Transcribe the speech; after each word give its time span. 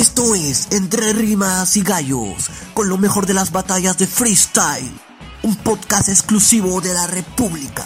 Esto 0.00 0.34
es 0.34 0.72
Entre 0.72 1.12
Rimas 1.12 1.76
y 1.76 1.82
Gallos, 1.82 2.48
con 2.72 2.88
lo 2.88 2.96
mejor 2.96 3.26
de 3.26 3.34
las 3.34 3.52
batallas 3.52 3.98
de 3.98 4.06
freestyle, 4.06 4.90
un 5.42 5.54
podcast 5.56 6.08
exclusivo 6.08 6.80
de 6.80 6.94
la 6.94 7.06
República. 7.06 7.84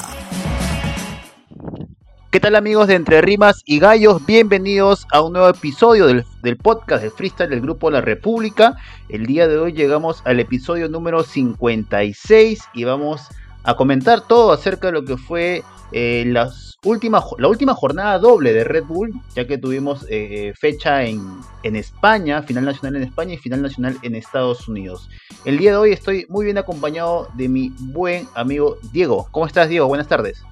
¿Qué 2.31 2.39
tal 2.39 2.55
amigos 2.55 2.87
de 2.87 2.95
Entre 2.95 3.21
Rimas 3.21 3.63
y 3.65 3.81
Gallos? 3.81 4.25
Bienvenidos 4.25 5.09
a 5.11 5.23
un 5.23 5.33
nuevo 5.33 5.49
episodio 5.49 6.07
del, 6.07 6.25
del, 6.41 6.57
podcast 6.57 7.03
de 7.03 7.11
freestyle 7.11 7.51
del 7.51 7.63
grupo 7.63 7.91
La 7.91 8.01
República. 8.01 8.77
El 9.09 9.27
día 9.27 9.49
de 9.49 9.59
hoy 9.59 9.73
llegamos 9.73 10.23
al 10.25 10.39
episodio 10.39 10.89
número 10.89 11.25
56 11.25 12.61
y 12.75 12.85
vamos 12.85 13.23
a 13.65 13.75
comentar 13.75 14.21
todo 14.21 14.53
acerca 14.53 14.87
de 14.87 14.93
lo 14.93 15.05
que 15.05 15.17
fue 15.17 15.65
eh, 15.97 16.25
las 16.27 16.77
última, 16.85 17.23
la 17.39 17.47
última 17.47 17.73
jornada 17.73 18.19
doble 18.19 18.53
de 18.53 18.65
Red 18.65 18.83
Bull, 18.83 19.13
ya 19.37 19.47
que 19.47 19.59
tuvimos 19.59 20.05
eh, 20.11 20.53
fecha 20.59 21.05
en, 21.05 21.23
en, 21.63 21.77
España, 21.77 22.43
final 22.43 22.65
nacional 22.65 22.97
en 22.97 23.05
España 23.05 23.35
y 23.35 23.39
final 23.39 23.63
nacional 23.63 23.97
en 24.03 24.17
Estados 24.17 24.67
Unidos. 24.67 25.09
El 25.45 25.57
día 25.57 25.71
de 25.71 25.77
hoy 25.77 25.93
estoy 25.93 26.27
muy 26.29 26.47
bien 26.47 26.59
acompañado 26.59 27.29
de 27.35 27.49
mi 27.49 27.73
buen 27.79 28.27
amigo 28.35 28.79
Diego. 28.93 29.29
¿Cómo 29.31 29.47
estás, 29.47 29.69
Diego? 29.69 29.87
Buenas 29.87 30.09
tardes. 30.09 30.43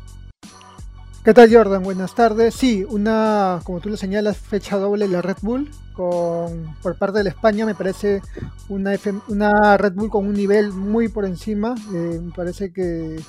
¿Qué 1.24 1.34
tal, 1.34 1.52
Jordan? 1.52 1.82
Buenas 1.82 2.14
tardes. 2.14 2.54
Sí, 2.54 2.86
una, 2.88 3.58
como 3.64 3.80
tú 3.80 3.88
lo 3.88 3.96
señalas, 3.96 4.36
fecha 4.36 4.76
doble 4.76 5.08
la 5.08 5.22
Red 5.22 5.38
Bull. 5.42 5.68
Con, 5.92 6.76
por 6.82 6.96
parte 6.96 7.18
de 7.18 7.24
la 7.24 7.30
España 7.30 7.66
me 7.66 7.74
parece 7.74 8.22
una, 8.68 8.92
una 9.26 9.76
Red 9.76 9.94
Bull 9.94 10.08
con 10.08 10.24
un 10.24 10.34
nivel 10.34 10.72
muy 10.72 11.08
por 11.08 11.24
encima. 11.24 11.74
Eh, 11.92 12.20
me 12.22 12.32
parece 12.32 12.72
que 12.72 13.20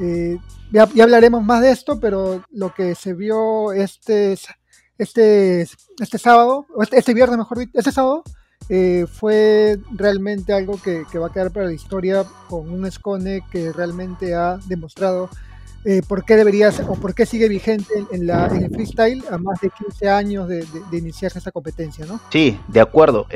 eh, 0.00 0.38
ya, 0.72 0.88
ya, 0.94 1.04
hablaremos 1.04 1.42
más 1.44 1.62
de 1.62 1.70
esto, 1.70 1.98
pero 2.00 2.42
lo 2.50 2.74
que 2.74 2.94
se 2.94 3.14
vio 3.14 3.72
este, 3.72 4.36
este, 4.98 5.62
este 5.62 6.18
sábado, 6.18 6.66
este, 6.80 6.98
este 6.98 7.14
viernes 7.14 7.38
mejor 7.38 7.58
dicho, 7.58 7.72
este 7.74 7.92
sábado, 7.92 8.22
eh, 8.68 9.06
fue 9.10 9.78
realmente 9.92 10.52
algo 10.52 10.80
que, 10.82 11.04
va 11.18 11.28
a 11.28 11.32
quedar 11.32 11.52
para 11.52 11.66
la 11.66 11.72
historia 11.72 12.24
con 12.48 12.70
un 12.70 12.90
Scone 12.90 13.42
que 13.50 13.72
realmente 13.72 14.34
ha 14.34 14.58
demostrado 14.66 15.30
eh, 15.84 16.02
por 16.06 16.24
qué 16.24 16.36
debería 16.36 16.70
ser, 16.70 16.86
o 16.88 16.94
por 16.94 17.14
qué 17.14 17.24
sigue 17.24 17.48
vigente 17.48 17.92
en, 18.10 18.26
la, 18.26 18.46
en 18.48 18.64
el 18.64 18.70
freestyle 18.70 19.24
a 19.30 19.38
más 19.38 19.60
de 19.60 19.70
15 19.70 20.08
años 20.08 20.48
de, 20.48 20.66
de, 20.90 20.98
iniciarse 20.98 21.38
esta 21.38 21.52
competencia, 21.52 22.04
¿no? 22.04 22.20
Sí, 22.30 22.60
de 22.68 22.80
acuerdo. 22.80 23.26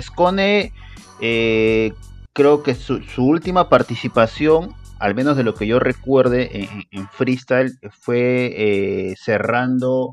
Scone, 0.00 0.72
eh, 1.20 1.92
creo 2.32 2.62
que 2.62 2.74
su, 2.74 3.02
última 3.18 3.68
participación, 3.68 4.74
al 5.00 5.14
menos 5.14 5.36
de 5.36 5.42
lo 5.42 5.54
que 5.54 5.66
yo 5.66 5.78
recuerde 5.78 6.62
en, 6.62 6.84
en 6.90 7.08
freestyle, 7.08 7.78
fue 7.90 8.52
eh, 8.54 9.14
cerrando 9.16 10.12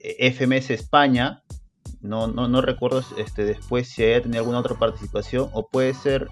FMS 0.00 0.70
España. 0.70 1.42
No, 2.00 2.26
no, 2.26 2.48
no 2.48 2.62
recuerdo 2.62 3.02
este, 3.18 3.44
después 3.44 3.88
si 3.88 4.02
haya 4.02 4.22
tenido 4.22 4.40
alguna 4.40 4.58
otra 4.60 4.76
participación, 4.76 5.50
o 5.52 5.68
puede 5.68 5.92
ser. 5.94 6.28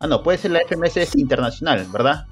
Ah, 0.00 0.08
no, 0.08 0.22
puede 0.22 0.38
ser 0.38 0.50
la 0.50 0.60
FMS 0.60 1.14
Internacional, 1.14 1.86
¿verdad? 1.92 2.26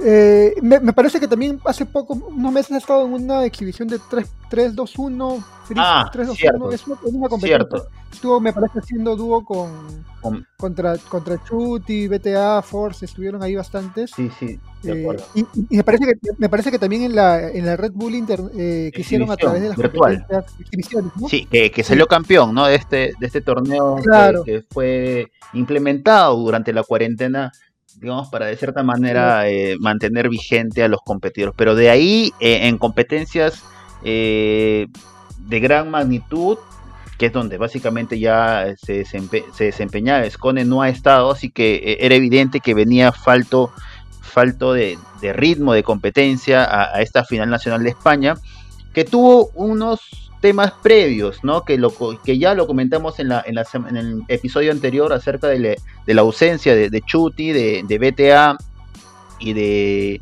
Eh, 0.00 0.54
me, 0.62 0.80
me, 0.80 0.92
parece 0.92 1.20
que 1.20 1.28
también 1.28 1.60
hace 1.64 1.86
poco, 1.86 2.14
unos 2.14 2.52
meses 2.52 2.72
ha 2.72 2.78
estado 2.78 3.04
en 3.04 3.12
una 3.12 3.44
exhibición 3.44 3.88
de 3.88 4.00
3-2-1. 4.00 5.44
Ah, 5.76 6.08
3, 6.10 6.32
cierto, 6.34 6.72
es 6.72 6.86
una, 6.86 6.96
es 6.96 7.12
una 7.12 7.28
competencia. 7.28 7.68
Cierto. 7.68 7.88
Estuvo, 8.12 8.40
me 8.40 8.52
parece, 8.52 8.78
haciendo 8.78 9.16
dúo 9.16 9.44
con, 9.44 10.04
con, 10.20 10.46
contra, 10.56 10.96
contra 10.98 11.42
Chuti, 11.42 12.08
BTA, 12.08 12.62
Force, 12.62 13.04
estuvieron 13.04 13.42
ahí 13.42 13.54
bastantes. 13.54 14.10
Sí, 14.14 14.30
sí, 14.38 14.60
de 14.82 15.00
acuerdo. 15.00 15.24
Eh, 15.34 15.44
y, 15.54 15.74
y, 15.74 15.76
me, 15.78 15.84
parece 15.84 16.04
que, 16.04 16.12
me 16.38 16.48
parece 16.48 16.70
que 16.70 16.78
también 16.78 17.02
en 17.02 17.16
la, 17.16 17.48
en 17.48 17.64
la 17.64 17.76
Red 17.76 17.92
Bull 17.94 18.14
Inter, 18.14 18.40
eh, 18.56 18.90
que 18.94 19.00
hicieron 19.00 19.30
a 19.30 19.36
través 19.36 19.62
de 19.62 19.68
las 19.70 19.78
virtual. 19.78 20.26
exhibiciones. 20.60 21.12
¿no? 21.18 21.28
Sí, 21.28 21.46
que, 21.46 21.70
que 21.70 21.82
salió 21.82 22.06
campeón 22.06 22.54
¿no? 22.54 22.66
de, 22.66 22.74
este, 22.74 23.12
de 23.18 23.26
este 23.26 23.40
torneo 23.40 23.96
claro. 24.02 24.44
que, 24.44 24.60
que 24.60 24.66
fue 24.70 25.32
implementado 25.54 26.36
durante 26.36 26.72
la 26.72 26.82
cuarentena 26.82 27.52
digamos, 28.00 28.28
para 28.28 28.46
de 28.46 28.56
cierta 28.56 28.82
manera 28.82 29.48
eh, 29.48 29.76
mantener 29.78 30.28
vigente 30.28 30.82
a 30.82 30.88
los 30.88 31.00
competidores. 31.02 31.54
Pero 31.56 31.74
de 31.74 31.90
ahí, 31.90 32.32
eh, 32.40 32.66
en 32.68 32.78
competencias 32.78 33.62
eh, 34.04 34.86
de 35.38 35.60
gran 35.60 35.90
magnitud, 35.90 36.58
que 37.22 37.26
es 37.26 37.32
donde 37.32 37.56
básicamente 37.56 38.18
ya 38.18 38.74
se, 38.76 38.94
desempe 38.94 39.44
se 39.54 39.66
desempeñaba, 39.66 40.28
Scone 40.28 40.64
no 40.64 40.82
ha 40.82 40.88
estado, 40.88 41.30
así 41.30 41.50
que 41.50 41.76
eh, 41.76 41.98
era 42.00 42.16
evidente 42.16 42.58
que 42.58 42.74
venía 42.74 43.12
falto, 43.12 43.70
falto 44.20 44.72
de, 44.72 44.98
de 45.20 45.32
ritmo, 45.32 45.72
de 45.72 45.84
competencia 45.84 46.64
a, 46.64 46.96
a, 46.96 47.00
esta 47.00 47.22
final 47.22 47.48
nacional 47.48 47.84
de 47.84 47.90
España, 47.90 48.34
que 48.92 49.04
tuvo 49.04 49.50
unos 49.54 50.32
temas 50.40 50.72
previos, 50.82 51.44
¿no? 51.44 51.64
Que, 51.64 51.78
lo, 51.78 51.94
que 52.24 52.38
ya 52.38 52.54
lo 52.54 52.66
comentamos 52.66 53.20
en, 53.20 53.28
la, 53.28 53.44
en, 53.46 53.54
la, 53.54 53.66
en 53.72 53.96
el 53.96 54.22
episodio 54.26 54.72
anterior 54.72 55.12
acerca 55.12 55.46
de, 55.46 55.60
le, 55.60 55.76
de 56.04 56.14
la 56.14 56.22
ausencia 56.22 56.74
de, 56.74 56.90
de 56.90 57.02
Chuti, 57.02 57.52
de, 57.52 57.84
de, 57.86 57.98
BTA 57.98 58.58
y 59.38 59.52
de 59.52 60.20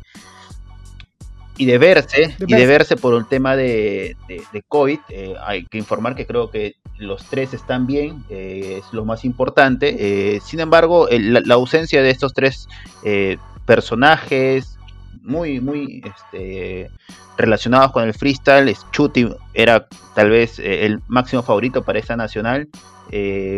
y 1.57 1.65
de 1.65 1.77
verse 1.79 2.35
de 2.37 2.45
y 2.47 2.53
de 2.53 2.65
verse 2.67 2.95
por 2.95 3.15
el 3.15 3.25
tema 3.25 3.55
de, 3.55 4.15
de 4.27 4.61
COVID. 4.67 4.99
Eh, 5.09 5.33
hay 5.41 5.65
que 5.65 5.79
informar 5.79 6.13
que 6.13 6.27
creo 6.27 6.51
que 6.51 6.75
los 7.01 7.25
tres 7.25 7.53
están 7.53 7.87
bien, 7.87 8.23
eh, 8.29 8.79
es 8.79 8.93
lo 8.93 9.05
más 9.05 9.25
importante. 9.25 9.95
Eh, 10.35 10.39
sin 10.39 10.59
embargo, 10.59 11.07
la, 11.09 11.55
ausencia 11.55 12.01
de 12.01 12.11
estos 12.11 12.33
tres 12.33 12.69
eh, 13.03 13.37
personajes 13.65 14.77
muy, 15.23 15.59
muy 15.59 16.03
este, 16.05 16.89
relacionados 17.37 17.91
con 17.91 18.03
el 18.03 18.13
freestyle. 18.13 18.75
Chuti 18.91 19.27
era 19.53 19.87
tal 20.13 20.29
vez 20.29 20.59
el 20.59 21.01
máximo 21.07 21.41
favorito 21.41 21.83
para 21.83 21.99
esa 21.99 22.15
nacional. 22.15 22.69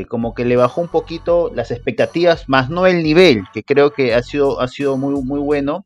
Como 0.08 0.34
que 0.34 0.46
le 0.46 0.56
bajó 0.56 0.82
un 0.82 0.88
poquito 0.88 1.52
las 1.54 1.70
expectativas, 1.70 2.50
más 2.50 2.70
no 2.72 2.88
el 2.88 3.04
nivel, 3.04 3.44
que 3.54 3.64
creo 3.64 3.92
que 3.92 4.16
ha 4.16 4.24
sido, 4.24 4.60
ha 4.60 4.68
sido 4.68 4.98
muy, 4.98 5.22
muy 5.22 5.40
bueno. 5.40 5.84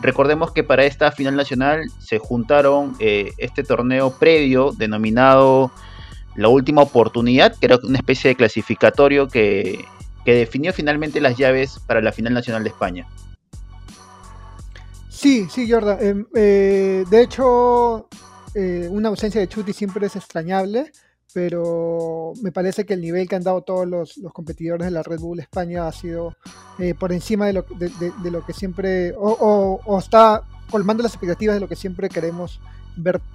Recordemos 0.00 0.52
que 0.52 0.62
para 0.62 0.84
esta 0.84 1.10
final 1.10 1.34
nacional 1.34 1.88
se 1.98 2.18
juntaron 2.18 2.96
este 3.00 3.62
torneo 3.62 4.10
previo 4.10 4.72
denominado 4.76 5.72
La 6.36 6.48
Última 6.48 6.82
Oportunidad, 6.82 7.56
que 7.56 7.66
era 7.66 7.78
una 7.82 7.98
especie 7.98 8.28
de 8.28 8.36
clasificatorio 8.36 9.28
que, 9.28 9.84
que 10.24 10.34
definió 10.34 10.72
finalmente 10.72 11.20
las 11.20 11.36
llaves 11.36 11.80
para 11.86 12.00
la 12.00 12.12
final 12.12 12.34
nacional 12.34 12.62
de 12.62 12.70
España. 12.70 13.08
Sí, 15.08 15.48
sí, 15.50 15.70
Jordan. 15.70 15.98
Eh, 16.00 16.24
eh, 16.36 17.04
de 17.10 17.22
hecho, 17.22 18.08
eh, 18.54 18.88
una 18.90 19.08
ausencia 19.08 19.40
de 19.40 19.48
Chuti 19.48 19.72
siempre 19.72 20.06
es 20.06 20.16
extrañable, 20.16 20.92
pero 21.32 22.32
me 22.42 22.52
parece 22.52 22.84
que 22.86 22.94
el 22.94 23.00
nivel 23.00 23.28
que 23.28 23.36
han 23.36 23.42
dado 23.42 23.62
todos 23.62 23.86
los, 23.86 24.20
competidores 24.32 24.86
de 24.86 24.90
la 24.90 25.02
Red 25.02 25.20
Bull 25.20 25.40
España 25.40 25.86
ha 25.86 25.92
sido 25.92 26.34
eh, 26.78 26.94
por 26.94 27.12
encima 27.12 27.46
de 27.46 27.52
lo, 27.52 27.62
de, 27.62 28.30
lo 28.30 28.44
que 28.44 28.52
siempre, 28.52 29.14
o, 29.16 29.98
está 29.98 30.42
colmando 30.70 31.02
las 31.02 31.12
expectativas 31.12 31.56
de 31.56 31.60
lo 31.60 31.68
que 31.68 31.76
siempre 31.76 32.08
queremos 32.08 32.60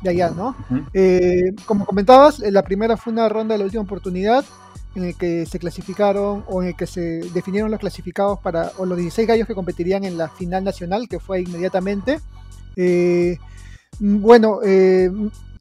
de 0.01 0.09
allá, 0.09 0.29
¿no? 0.29 0.55
Uh 0.69 0.75
-huh. 0.75 1.65
como 1.65 1.85
comentabas, 1.85 2.39
la 2.39 2.63
primera 2.63 2.97
fue 2.97 3.13
una 3.13 3.29
ronda 3.29 3.53
de 3.53 3.59
la 3.59 3.65
última 3.65 3.83
oportunidad 3.83 4.45
en 4.95 5.05
el 5.05 5.15
que 5.15 5.45
se 5.45 5.59
clasificaron 5.59 6.43
o 6.47 6.61
en 6.61 6.69
el 6.69 6.75
que 6.75 6.85
se 6.85 7.01
definieron 7.33 7.71
los 7.71 7.79
clasificados 7.79 8.39
para, 8.39 8.71
o 8.77 8.85
los 8.85 8.97
16 8.97 9.27
gallos 9.27 9.47
que 9.47 9.55
competirían 9.55 10.03
en 10.03 10.17
la 10.17 10.29
final 10.29 10.63
nacional, 10.63 11.07
que 11.07 11.19
fue 11.19 11.41
inmediatamente. 11.41 12.19
Eh, 12.75 13.37
bueno, 13.99 14.59
eh, 14.63 15.11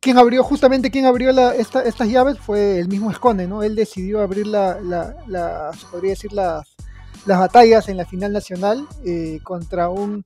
quien 0.00 0.18
abrió, 0.18 0.42
justamente 0.42 0.90
quien 0.90 1.06
abrió 1.06 1.32
la, 1.32 1.54
esta, 1.54 1.82
estas 1.82 2.08
llaves 2.08 2.38
fue 2.38 2.78
el 2.78 2.88
mismo 2.88 3.10
Escone, 3.10 3.46
¿no? 3.46 3.62
Él 3.62 3.74
decidió 3.74 4.20
abrir 4.20 4.46
la, 4.46 4.80
la, 4.80 5.14
la 5.26 5.72
se 5.72 5.86
podría 5.86 6.10
decir, 6.10 6.32
las, 6.32 6.66
las 7.24 7.38
batallas 7.38 7.88
en 7.88 7.96
la 7.96 8.04
final 8.04 8.32
nacional 8.32 8.86
eh, 9.04 9.40
contra 9.42 9.88
un 9.88 10.24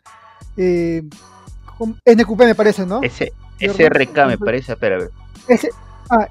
eh, 0.57 1.03
NQP, 1.79 2.41
me 2.41 2.55
parece, 2.55 2.87
¿no? 2.87 3.03
Ese, 3.03 3.33
SRK, 3.61 4.27
me 4.27 4.39
parece, 4.39 4.73
espera, 4.73 4.97
a 4.97 4.99
ver. 4.99 5.11
Ese, 5.49 5.71
ah, 6.11 6.29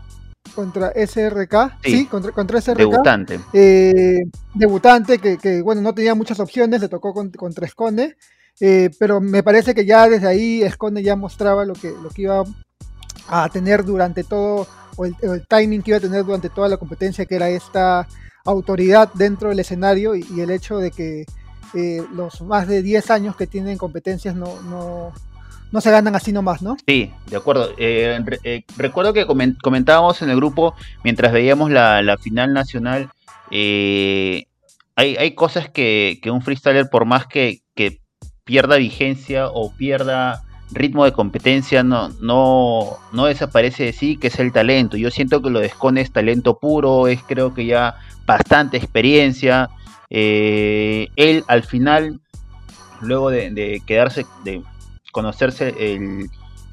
contra 0.53 0.91
SRK, 0.95 1.79
sí, 1.83 1.91
sí 1.91 2.05
contra, 2.05 2.31
contra, 2.31 2.61
SRK. 2.61 2.77
Debutante. 2.77 3.39
Eh, 3.53 4.23
debutante, 4.53 5.19
que, 5.19 5.37
que, 5.37 5.61
bueno, 5.61 5.81
no 5.81 5.93
tenía 5.93 6.15
muchas 6.15 6.39
opciones, 6.39 6.81
le 6.81 6.89
tocó 6.89 7.13
con, 7.13 7.29
contra 7.31 7.65
Esconde, 7.65 8.15
eh, 8.59 8.89
pero 8.99 9.21
me 9.21 9.43
parece 9.43 9.75
que 9.75 9.85
ya 9.85 10.07
desde 10.07 10.27
ahí 10.27 10.61
Esconde 10.63 11.03
ya 11.03 11.15
mostraba 11.15 11.65
lo 11.65 11.73
que, 11.73 11.89
lo 11.89 12.09
que 12.09 12.23
iba 12.23 12.43
a 13.27 13.49
tener 13.49 13.83
durante 13.83 14.23
todo, 14.23 14.67
o 14.95 15.05
el, 15.05 15.15
el, 15.21 15.45
timing 15.47 15.81
que 15.81 15.91
iba 15.91 15.97
a 15.97 16.01
tener 16.01 16.23
durante 16.23 16.49
toda 16.49 16.69
la 16.69 16.77
competencia, 16.77 17.25
que 17.25 17.35
era 17.35 17.49
esta 17.49 18.07
autoridad 18.45 19.11
dentro 19.13 19.49
del 19.49 19.59
escenario 19.59 20.15
y, 20.15 20.25
y 20.35 20.41
el 20.41 20.51
hecho 20.51 20.77
de 20.77 20.91
que 20.91 21.25
eh, 21.75 22.05
los 22.13 22.41
más 22.41 22.67
de 22.67 22.81
10 22.81 23.11
años 23.11 23.35
que 23.35 23.47
tienen 23.47 23.77
competencias 23.77 24.33
no, 24.33 24.61
no 24.61 25.11
no 25.71 25.81
se 25.81 25.91
ganan 25.91 26.15
así 26.15 26.31
nomás, 26.31 26.61
¿no? 26.61 26.77
Sí, 26.87 27.11
de 27.29 27.37
acuerdo. 27.37 27.71
Eh, 27.77 28.17
eh, 28.43 28.63
recuerdo 28.77 29.13
que 29.13 29.25
comentábamos 29.25 30.21
en 30.21 30.29
el 30.29 30.37
grupo, 30.37 30.75
mientras 31.03 31.33
veíamos 31.33 31.71
la, 31.71 32.17
final 32.21 32.53
nacional, 32.53 33.09
eh, 33.51 34.45
hay, 34.95 35.17
hay, 35.17 35.35
cosas 35.35 35.69
que, 35.69 36.19
que, 36.21 36.31
un 36.31 36.41
freestyler, 36.41 36.89
por 36.89 37.05
más 37.05 37.27
que, 37.27 37.61
que, 37.75 37.99
pierda 38.45 38.77
vigencia 38.77 39.47
o 39.47 39.71
pierda 39.71 40.43
ritmo 40.71 41.03
de 41.03 41.13
competencia 41.13 41.81
no, 41.81 42.09
no, 42.21 42.97
no 43.11 43.25
desaparece 43.25 43.85
de 43.85 43.93
sí, 43.93 44.17
que 44.17 44.27
es 44.27 44.39
el 44.39 44.51
talento. 44.51 44.97
Yo 44.97 45.09
siento 45.09 45.41
que 45.41 45.49
lo 45.49 45.59
de 45.59 45.65
Escone 45.65 46.01
es 46.01 46.11
talento 46.11 46.59
puro, 46.59 47.07
es 47.07 47.23
creo 47.23 47.55
que 47.55 47.65
ya 47.65 47.95
bastante 48.27 48.77
experiencia. 48.77 49.69
Él 50.09 51.43
al 51.47 51.63
final, 51.63 52.21
luego 53.01 53.31
de, 53.31 53.81
quedarse, 53.85 54.27
de 54.43 54.61
conocerse 55.15 55.73
el, 55.79 56.29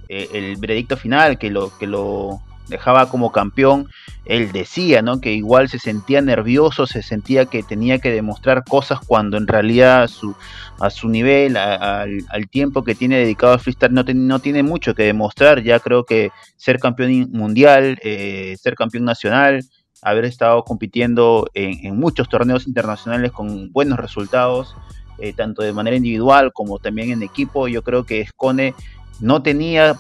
el, 0.09 0.57
veredicto 0.57 0.97
final, 0.97 1.39
que 1.39 1.49
lo, 1.49 1.71
que 1.79 1.87
lo 1.87 2.41
dejaba 2.67 3.09
como 3.09 3.31
campeón, 3.31 3.89
él 4.25 4.51
decía, 4.51 5.01
¿no? 5.01 5.21
Que 5.21 5.33
igual 5.33 5.69
se 5.69 5.79
sentía 5.79 6.21
nervioso, 6.21 6.89
se 6.89 7.03
sentía 7.03 7.47
que 7.47 7.63
tenía 7.63 8.01
que 8.01 8.11
demostrar 8.11 8.65
cosas 8.65 8.99
cuando 9.07 9.37
en 9.37 9.47
realidad 9.47 10.03
a 10.03 10.09
su, 10.09 10.35
a 10.81 10.91
su 10.91 11.09
nivel, 11.09 11.57
al, 11.57 12.49
tiempo 12.51 12.83
que 12.83 12.97
tiene 12.97 13.19
dedicado 13.19 13.53
a 13.53 13.59
freestyle, 13.61 13.95
no, 13.95 14.03
no, 14.03 14.41
tiene 14.41 14.65
mucho 14.65 14.97
que 14.97 15.05
demostrar. 15.05 15.63
Ya 15.63 15.79
creo 15.79 16.05
que 16.05 16.33
ser 16.57 16.81
campeón 16.81 17.31
mundial, 17.31 18.01
eh, 18.03 18.57
ser 18.61 18.75
campeón 18.75 19.05
nacional, 19.05 19.63
haber 20.03 20.25
estado 20.25 20.65
compitiendo 20.65 21.49
en, 21.55 21.97
muchos 21.97 22.29
torneos 22.29 22.67
internacionales 22.67 23.31
con 23.31 23.71
buenos 23.71 24.01
resultados, 24.01 24.75
eh, 25.19 25.33
tanto 25.33 25.63
de 25.63 25.73
manera 25.73 25.97
individual 25.97 26.53
como 26.53 26.79
también 26.79 27.11
en 27.11 27.23
equipo, 27.23 27.69
yo 27.69 27.83
creo 27.83 28.05
que 28.05 28.21
Escone 28.21 28.75
no 29.21 29.43
tenía 29.43 29.97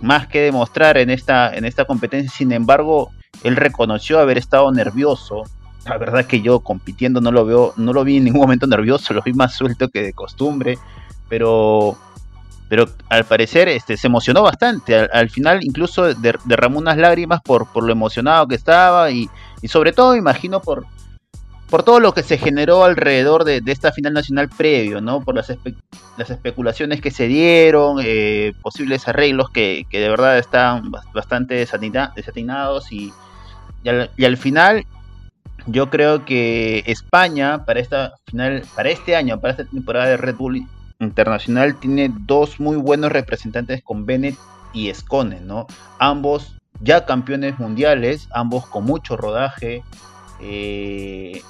más 0.00 0.26
que 0.26 0.40
demostrar 0.40 0.98
en 0.98 1.10
esta, 1.10 1.54
en 1.54 1.64
esta 1.64 1.84
competencia, 1.84 2.30
sin 2.30 2.52
embargo, 2.52 3.10
él 3.44 3.56
reconoció 3.56 4.18
haber 4.18 4.38
estado 4.38 4.70
nervioso. 4.72 5.44
La 5.84 5.98
verdad 5.98 6.26
que 6.26 6.40
yo 6.40 6.60
compitiendo 6.60 7.20
no 7.20 7.30
lo 7.30 7.44
veo, 7.44 7.74
no 7.76 7.92
lo 7.92 8.04
vi 8.04 8.18
en 8.18 8.24
ningún 8.24 8.42
momento 8.42 8.66
nervioso, 8.66 9.14
lo 9.14 9.22
vi 9.22 9.32
más 9.32 9.54
suelto 9.54 9.88
que 9.88 10.02
de 10.02 10.12
costumbre, 10.12 10.78
pero 11.28 11.96
pero 12.68 12.86
al 13.08 13.24
parecer 13.24 13.66
este, 13.68 13.96
se 13.96 14.08
emocionó 14.08 14.42
bastante. 14.42 14.94
Al, 14.94 15.30
final 15.30 15.60
incluso 15.62 16.12
derramó 16.14 16.78
unas 16.78 16.98
lágrimas 16.98 17.40
por, 17.40 17.66
por 17.72 17.82
lo 17.82 17.92
emocionado 17.92 18.46
que 18.46 18.56
estaba 18.56 19.10
y, 19.10 19.30
y 19.62 19.68
sobre 19.68 19.92
todo 19.92 20.14
imagino 20.14 20.60
por, 20.60 20.84
por 21.68 21.82
todo 21.82 22.00
lo 22.00 22.12
que 22.12 22.22
se 22.22 22.38
generó 22.38 22.84
alrededor 22.84 23.44
de, 23.44 23.62
esta 23.66 23.92
final 23.92 24.14
nacional 24.14 24.48
previo, 24.48 25.00
¿no? 25.00 25.20
Por 25.20 25.34
las, 25.34 25.52
las 26.16 26.30
especulaciones 26.30 27.00
que 27.00 27.10
se 27.10 27.26
dieron, 27.28 27.98
eh, 28.02 28.54
posibles 28.62 29.06
arreglos 29.06 29.50
que, 29.50 29.86
de 29.90 30.08
verdad 30.08 30.38
están 30.38 30.90
bastante 31.12 31.54
desatinados 31.54 32.90
y, 32.90 33.12
al, 33.86 34.36
final 34.36 34.84
yo 35.66 35.90
creo 35.90 36.24
que 36.24 36.82
España 36.86 37.64
para 37.64 37.80
esta 37.80 38.14
final, 38.26 38.62
para 38.74 38.88
este 38.88 39.16
año, 39.16 39.38
para 39.40 39.52
esta 39.52 39.64
temporada 39.64 40.06
de 40.06 40.16
Red 40.16 40.36
Bull 40.36 40.66
Internacional 41.00 41.78
tiene 41.78 42.10
dos 42.20 42.58
muy 42.60 42.76
buenos 42.76 43.12
representantes 43.12 43.82
con 43.82 44.06
Bennett 44.06 44.36
y 44.72 44.92
Scone, 44.92 45.40
¿no? 45.40 45.66
Ambos 45.98 46.56
ya 46.80 47.04
campeones 47.04 47.58
mundiales, 47.58 48.28
ambos 48.32 48.66
con 48.66 48.84
mucho 48.84 49.16
rodaje. 49.16 49.82
Eh, 50.40 51.42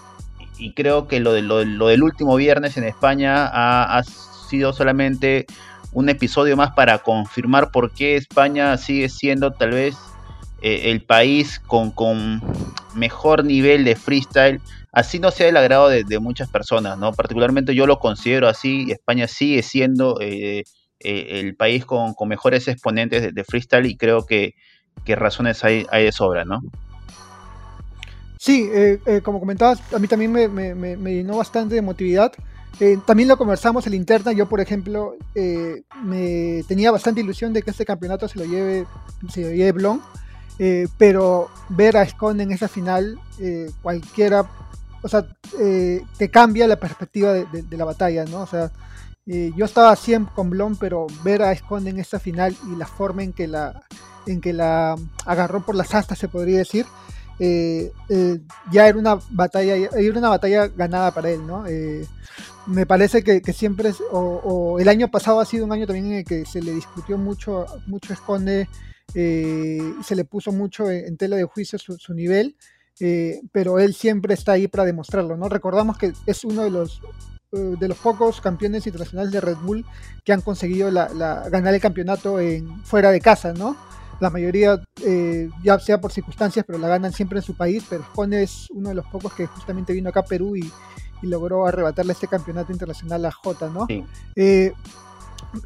y 0.58 0.72
creo 0.72 1.06
que 1.06 1.20
lo, 1.20 1.32
de, 1.32 1.42
lo, 1.42 1.86
del 1.86 2.02
último 2.02 2.36
viernes 2.36 2.76
en 2.76 2.84
España 2.84 3.48
ha, 3.50 4.02
sido 4.02 4.72
solamente 4.72 5.46
un 5.92 6.08
episodio 6.08 6.56
más 6.56 6.72
para 6.72 6.98
confirmar 6.98 7.70
por 7.70 7.92
qué 7.92 8.16
España 8.16 8.76
sigue 8.78 9.10
siendo 9.10 9.52
tal 9.52 9.72
vez 9.72 9.94
eh, 10.62 10.90
el 10.90 11.02
país 11.02 11.60
con, 11.60 11.90
con, 11.90 12.40
mejor 12.94 13.44
nivel 13.44 13.84
de 13.84 13.94
freestyle. 13.94 14.60
Así 14.90 15.18
no 15.18 15.30
sea 15.30 15.48
el 15.48 15.56
agrado 15.56 15.88
de, 15.88 16.18
muchas 16.18 16.48
personas, 16.48 16.98
¿no? 16.98 17.12
Particularmente 17.12 17.74
yo 17.74 17.86
lo 17.86 17.98
considero 17.98 18.48
así. 18.48 18.90
España 18.90 19.28
sigue 19.28 19.62
siendo 19.62 20.18
eh, 20.20 20.64
eh, 21.00 21.40
el 21.40 21.54
país 21.54 21.84
con, 21.84 22.14
mejores 22.26 22.66
exponentes 22.68 23.34
de, 23.34 23.44
freestyle 23.44 23.86
y 23.86 23.96
creo 23.96 24.24
que, 24.24 24.54
que 25.04 25.14
razones 25.14 25.62
hay, 25.62 25.86
hay 25.90 26.04
de 26.04 26.12
sobra, 26.12 26.44
¿no? 26.44 26.62
Sí, 28.38 28.70
eh, 28.72 29.00
eh, 29.04 29.20
como 29.20 29.40
comentabas, 29.40 29.80
a 29.92 29.98
mí 29.98 30.06
también 30.06 30.30
me, 30.30 30.48
me, 30.48 31.14
llenó 31.14 31.36
bastante 31.36 31.74
de 31.74 31.80
emotividad. 31.80 32.32
Eh, 32.78 32.96
también 33.04 33.28
lo 33.28 33.36
conversamos 33.36 33.84
en 33.86 33.92
la 33.92 33.96
interna. 33.96 34.32
Yo, 34.32 34.48
por 34.48 34.60
ejemplo, 34.60 35.16
me 35.34 36.62
tenía 36.68 36.92
bastante 36.92 37.20
ilusión 37.20 37.52
de 37.52 37.62
que 37.62 37.70
este 37.72 37.84
campeonato 37.84 38.28
se 38.28 38.38
lo 38.38 38.44
lleve, 38.44 38.86
se 39.28 39.42
lo 39.42 39.50
lleve 39.50 39.72
Blon. 39.72 40.00
pero 40.96 41.48
ver 41.68 41.96
a 41.96 42.08
Scone 42.08 42.44
en 42.44 42.52
esa 42.52 42.68
final, 42.68 43.18
cualquiera, 43.82 44.48
o 45.02 45.08
sea, 45.08 45.26
te 46.16 46.30
cambia 46.30 46.68
la 46.68 46.76
perspectiva 46.76 47.32
de, 47.32 47.76
la 47.76 47.84
batalla, 47.84 48.24
¿no? 48.24 48.42
O 48.42 48.46
sea, 48.46 48.70
yo 49.26 49.64
estaba 49.64 49.96
siempre 49.96 50.32
con 50.36 50.50
Blon, 50.50 50.76
pero 50.76 51.08
ver 51.24 51.42
a 51.42 51.56
Scone 51.56 51.90
en 51.90 51.98
esa 51.98 52.20
final 52.20 52.56
y 52.72 52.76
la 52.76 52.86
forma 52.86 53.24
en 53.24 53.32
que 53.32 53.48
la, 53.48 53.82
en 54.28 54.40
que 54.40 54.52
la 54.52 54.94
agarró 55.26 55.66
por 55.66 55.74
las 55.74 55.92
astas, 55.94 56.18
se 56.18 56.28
podría 56.28 56.58
decir, 56.58 56.86
eh, 57.38 57.92
eh, 58.08 58.40
ya 58.72 58.88
era 58.88 58.98
una 58.98 59.18
batalla, 59.30 59.76
era 59.76 60.18
una 60.18 60.28
batalla 60.28 60.66
ganada 60.68 61.12
para 61.12 61.30
él, 61.30 61.46
¿no? 61.46 61.66
Eh, 61.66 62.04
me 62.66 62.84
parece 62.84 63.22
que, 63.22 63.40
siempre, 63.52 63.92
o, 64.10 64.78
el 64.78 64.88
año 64.88 65.10
pasado 65.10 65.40
ha 65.40 65.46
sido 65.46 65.64
un 65.64 65.72
año 65.72 65.86
también 65.86 66.06
en 66.06 66.12
el 66.18 66.24
que 66.24 66.44
se 66.44 66.60
le 66.60 66.72
discutió 66.74 67.16
mucho, 67.16 67.64
mucho 67.86 68.12
esconde, 68.12 68.68
se 69.14 70.14
le 70.14 70.24
puso 70.24 70.52
mucho 70.52 70.90
en, 70.90 71.16
tela 71.16 71.36
de 71.36 71.44
juicio 71.44 71.78
su, 71.78 72.12
nivel, 72.12 72.56
pero 73.52 73.78
él 73.78 73.94
siempre 73.94 74.34
está 74.34 74.52
ahí 74.52 74.68
para 74.68 74.84
demostrarlo, 74.84 75.36
¿no? 75.38 75.48
Recordamos 75.48 75.96
que 75.96 76.12
es 76.26 76.44
uno 76.44 76.62
de 76.62 76.70
los 76.70 77.00
de 77.50 77.88
los 77.88 77.96
pocos 77.96 78.42
campeones 78.42 78.86
internacionales 78.86 79.32
de 79.32 79.40
Red 79.40 79.56
Bull 79.62 79.86
que 80.22 80.34
han 80.34 80.42
conseguido 80.42 80.92
ganar 80.92 81.74
el 81.74 81.80
campeonato 81.80 82.38
en, 82.38 82.84
fuera 82.84 83.10
de 83.10 83.22
casa, 83.22 83.54
¿no? 83.54 83.74
La 84.20 84.30
mayoría, 84.30 84.82
eh, 85.04 85.48
ya 85.62 85.78
sea 85.78 86.00
por 86.00 86.12
circunstancias, 86.12 86.64
pero 86.66 86.78
la 86.78 86.88
ganan 86.88 87.12
siempre 87.12 87.38
en 87.38 87.44
su 87.44 87.56
país, 87.56 87.84
pero 87.88 88.04
Scone 88.04 88.42
es 88.42 88.68
uno 88.70 88.88
de 88.88 88.94
los 88.94 89.06
pocos 89.06 89.32
que 89.32 89.46
justamente 89.46 89.92
vino 89.92 90.10
acá 90.10 90.20
a 90.20 90.24
Perú 90.24 90.56
y, 90.56 90.70
logró 91.20 91.66
arrebatarle 91.66 92.12
este 92.12 92.28
campeonato 92.28 92.70
internacional 92.70 93.24
a 93.24 93.32
J, 93.32 93.68
¿no? 93.70 93.88
Eh, 94.36 94.72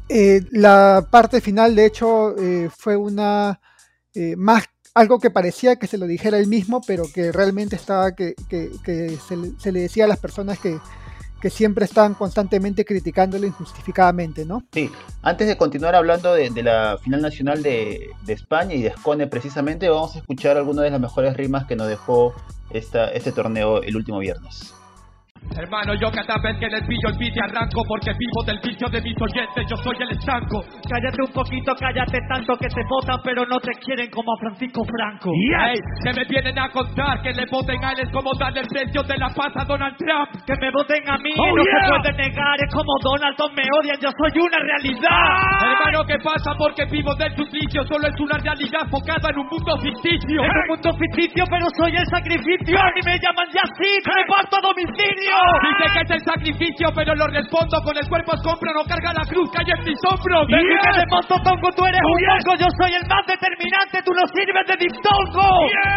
eh, 0.09 0.41
la 0.49 1.07
parte 1.11 1.41
final, 1.41 1.75
de 1.75 1.85
hecho, 1.85 2.33
fue 2.75 2.97
una 2.97 3.59
más 4.35 4.63
algo 4.95 5.19
que 5.19 5.29
parecía 5.29 5.75
que 5.75 5.85
se 5.85 5.99
lo 5.99 6.07
dijera 6.07 6.39
él 6.39 6.47
mismo, 6.47 6.81
pero 6.85 7.03
que 7.13 7.31
realmente 7.31 7.75
estaba 7.75 8.15
que, 8.15 8.35
se 9.19 9.71
le 9.71 9.79
decía 9.79 10.05
a 10.05 10.07
las 10.07 10.19
personas 10.19 10.57
que, 10.57 10.79
que 11.43 11.49
siempre 11.49 11.83
están 11.83 12.13
constantemente 12.13 12.85
criticándolo 12.85 13.45
injustificadamente, 13.45 14.45
¿no? 14.45 14.63
Sí, 14.71 14.89
antes 15.21 15.45
de 15.45 15.57
continuar 15.57 15.93
hablando 15.93 16.33
de, 16.33 16.49
la 16.63 16.97
final 17.03 17.21
nacional 17.21 17.61
de, 17.61 18.11
España 18.25 18.75
y 18.75 18.81
de 18.81 18.87
Escone 18.87 19.27
precisamente, 19.27 19.89
vamos 19.89 20.15
a 20.15 20.19
escuchar 20.19 20.55
algunas 20.55 20.85
de 20.85 20.91
las 20.91 21.01
mejores 21.01 21.35
rimas 21.35 21.65
que 21.65 21.75
nos 21.75 21.89
dejó 21.89 22.33
este 22.69 23.33
torneo 23.33 23.83
el 23.83 23.97
último 23.97 24.19
viernes. 24.19 24.73
Hermano, 25.51 25.93
yo 25.93 26.09
cada 26.09 26.39
vez 26.41 26.57
que 26.57 26.67
les 26.67 26.81
pillo 26.87 27.09
el 27.13 27.17
beat 27.17 27.37
arranco 27.37 27.83
Porque 27.87 28.11
vivo 28.17 28.41
del 28.45 28.59
vicio 28.63 28.87
de 28.89 29.01
mis 29.01 29.13
oyentes, 29.21 29.65
yo 29.69 29.77
soy 29.77 29.95
el 30.01 30.09
estanco. 30.17 30.63
Cállate 30.89 31.21
un 31.21 31.33
poquito, 31.33 31.75
cállate 31.77 32.17
tanto 32.27 32.57
que 32.57 32.67
te 32.67 32.81
votan 32.89 33.19
Pero 33.23 33.45
no 33.45 33.59
te 33.59 33.71
quieren 33.83 34.09
como 34.09 34.33
a 34.33 34.37
Francisco 34.39 34.81
Franco. 34.81 35.29
Yes. 35.29 35.81
Que 36.03 36.13
me 36.13 36.25
vienen 36.25 36.57
a 36.57 36.69
contar 36.69 37.21
que 37.21 37.33
le 37.33 37.45
voten 37.51 37.77
a 37.83 37.91
él 37.91 37.99
Es 38.01 38.09
como 38.09 38.33
darle 38.39 38.61
el 38.61 38.67
precio 38.67 39.03
de 39.03 39.17
la 39.17 39.29
paz 39.29 39.53
a 39.55 39.65
Donald 39.65 39.95
Trump. 39.97 40.29
Que 40.45 40.55
me 40.57 40.71
voten 40.71 41.03
a 41.09 41.17
mí, 41.17 41.33
oh, 41.37 41.53
no 41.53 41.63
se 41.63 41.79
puede 41.85 42.11
negar 42.17 42.55
Es 42.57 42.71
como 42.73 42.93
Donald 43.03 43.37
me 43.53 43.65
odian, 43.77 43.99
yo 44.01 44.09
soy 44.09 44.33
una 44.41 44.57
realidad. 44.57 45.11
Ah. 45.11 45.69
Hermano, 45.69 46.05
¿qué 46.07 46.17
pasa? 46.23 46.55
Porque 46.57 46.85
vivo 46.85 47.13
del 47.15 47.35
suplicio 47.35 47.83
Solo 47.85 48.07
es 48.07 48.17
una 48.19 48.37
realidad 48.39 48.87
focada 48.89 49.29
en 49.29 49.37
un 49.37 49.47
mundo 49.47 49.77
ficticio. 49.77 50.41
En 50.41 50.49
un 50.49 50.67
mundo 50.69 50.89
ficticio, 50.97 51.45
pero 51.45 51.67
soy 51.77 51.93
el 51.93 52.07
sacrificio 52.09 52.73
Y 52.73 53.01
me 53.05 53.19
llaman 53.21 53.47
ya 53.53 53.61
así, 53.61 53.91
me 54.01 54.25
parto 54.25 54.57
a 54.57 54.61
domicilio 54.61 55.32
Dice 55.63 55.85
que 55.93 56.01
es 56.03 56.11
el 56.11 56.23
sacrificio, 56.23 56.85
pero 56.95 57.15
lo 57.15 57.27
respondo 57.27 57.77
con 57.81 57.95
el 57.97 58.07
cuerpo 58.07 58.33
escombro, 58.35 58.69
no 58.73 58.83
carga 58.83 59.13
la 59.13 59.25
cruz 59.25 59.49
que 59.51 59.57
hay 59.61 59.69
en 59.73 59.81
mis 59.85 59.99
hombros. 60.05 60.47
Yeah. 60.47 60.59
que 60.59 60.91
de 60.99 61.05
monto 61.09 61.35
tongo, 61.43 61.67
tú 61.73 61.81
eres 61.85 62.01
un 62.03 62.19
tongo, 62.23 62.51
yo 62.59 62.69
soy 62.77 62.91
el 62.93 63.05
más 63.07 63.23
determinante, 63.25 63.95
tú 64.03 64.11
no 64.13 64.25
sirves 64.33 64.65
de 64.67 64.75
diptongo. 64.77 65.47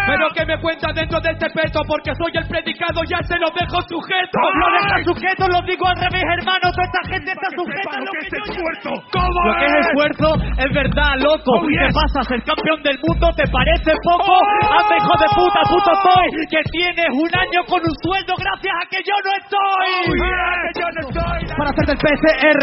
Pero 0.07 0.25
que 0.33 0.45
me 0.47 0.57
cuenta 0.61 0.93
dentro 0.95 1.21
de 1.21 1.31
este 1.33 1.49
peto, 1.50 1.81
porque 1.87 2.12
soy 2.14 2.33
el 2.35 2.47
predicado, 2.49 3.02
ya 3.09 3.21
se 3.26 3.37
lo 3.38 3.49
dejo 3.52 3.78
sujeto. 3.88 4.40
Lo 4.40 4.66
deja 4.73 4.97
sujeto, 5.05 5.43
lo 5.49 5.61
digo 5.66 5.85
al 5.87 5.99
revés, 5.99 6.25
hermano, 6.40 6.66
toda 6.73 6.87
esta 6.87 7.02
gente 7.11 7.28
está 7.33 7.49
sujeta 7.57 7.90
a 7.97 8.00
lo 8.00 8.11
que, 8.12 8.26
es 8.26 8.33
esfuerzo. 8.33 8.90
¿Cómo 9.12 9.38
lo 9.47 9.52
que 9.59 9.66
es 9.66 9.75
esfuerzo 9.87 10.28
es 10.57 10.71
verdad, 10.73 11.12
loco. 11.21 11.52
Oh, 11.57 11.66
¿Qué 11.66 11.88
pasa? 11.93 12.19
Ser 12.28 12.43
campeón 12.43 12.81
del 12.83 12.99
mundo 13.02 13.26
te 13.37 13.45
parece 13.49 13.93
poco. 14.02 14.33
Oh. 14.33 14.75
Hazme 14.76 14.97
hijo 14.97 15.14
de 15.21 15.28
puta, 15.37 15.61
puto 15.69 15.93
soy, 16.02 16.28
que 16.50 16.62
tienes 16.71 17.11
un 17.12 17.31
año 17.33 17.61
con 17.69 17.81
un 17.81 17.95
sueldo 18.02 18.33
gracias 18.37 18.75
a 18.75 18.85
que 18.90 19.00
yo 19.05 19.16
no 19.25 19.25
estoy. 19.40 19.90
Oh, 20.06 21.56
Para 21.59 21.71
hacer 21.71 21.87
del 21.87 21.99
PCR, 21.99 22.62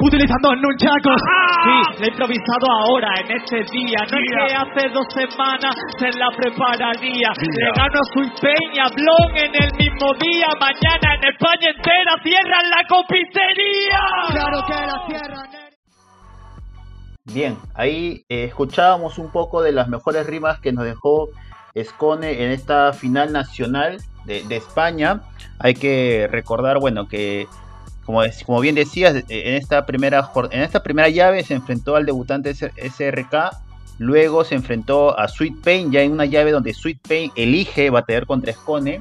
utilizando 0.00 0.54
nunchacos. 0.56 1.20
Sí, 1.64 2.00
le 2.00 2.06
he 2.06 2.10
improvisado 2.10 2.66
ahora, 2.70 3.08
en 3.20 3.36
este 3.36 3.64
día. 3.72 3.98
No 4.10 4.18
es 4.18 4.26
que 4.30 4.54
hace 4.54 4.88
dos 4.92 5.06
semanas 5.14 5.74
se 5.98 6.10
la 6.18 6.28
prepararía. 6.36 7.28
Le 7.38 7.70
gano 7.76 8.00
su 8.12 8.22
peña, 8.40 8.84
blon 8.94 9.36
en 9.36 9.54
el 9.54 9.70
mismo 9.78 10.12
día. 10.20 10.48
Mañana 10.60 11.14
en 11.16 11.24
España 11.32 11.68
entera 11.74 12.14
cierran 12.22 12.70
la 12.70 12.82
compitería. 12.88 14.00
Claro 14.32 14.62
que 14.66 14.72
la 14.72 15.06
cierran. 15.06 15.64
Bien, 17.26 17.56
ahí 17.74 18.24
eh, 18.28 18.44
escuchábamos 18.44 19.18
un 19.18 19.32
poco 19.32 19.62
de 19.62 19.72
las 19.72 19.88
mejores 19.88 20.26
rimas 20.26 20.60
que 20.60 20.72
nos 20.72 20.84
dejó 20.84 21.28
Escone 21.74 22.44
en 22.44 22.50
esta 22.50 22.92
final 22.92 23.32
nacional 23.32 23.98
de, 24.24 24.56
España. 24.56 25.22
Hay 25.58 25.74
que 25.74 26.28
recordar, 26.30 26.78
bueno, 26.78 27.08
que 27.08 27.46
como, 28.04 28.20
como 28.44 28.60
bien 28.60 28.74
decías, 28.74 29.24
en 29.28 29.54
esta, 29.54 29.86
primera, 29.86 30.30
en 30.50 30.62
esta 30.62 30.82
primera 30.82 31.08
llave 31.08 31.42
se 31.42 31.54
enfrentó 31.54 31.96
al 31.96 32.06
debutante 32.06 32.54
SRK, 32.54 33.50
luego 33.98 34.44
se 34.44 34.54
enfrentó 34.54 35.18
a 35.18 35.28
Sweet 35.28 35.62
Pain, 35.62 35.92
ya 35.92 36.02
en 36.02 36.12
una 36.12 36.26
llave 36.26 36.50
donde 36.50 36.74
Sweet 36.74 37.00
Pain 37.06 37.32
elige 37.36 37.90
batear 37.90 38.26
contra 38.26 38.50
Escone, 38.50 39.00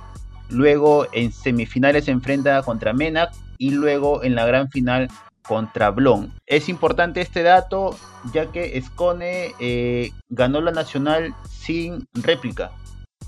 luego 0.49 1.07
en 1.11 1.31
semifinales 1.31 2.05
se 2.05 2.11
enfrenta 2.11 2.61
contra 2.63 2.93
Menac 2.93 3.31
y 3.57 3.71
luego 3.71 4.23
en 4.23 4.35
la 4.35 4.45
gran 4.45 4.69
final 4.69 5.09
contra 5.43 5.91
Blon. 5.91 6.33
Es 6.45 6.69
importante 6.69 7.21
este 7.21 7.43
dato 7.43 7.97
ya 8.33 8.51
que 8.51 8.77
Escone 8.77 9.53
eh, 9.59 10.11
ganó 10.29 10.61
la 10.61 10.71
nacional 10.71 11.33
sin 11.49 12.07
réplica. 12.13 12.71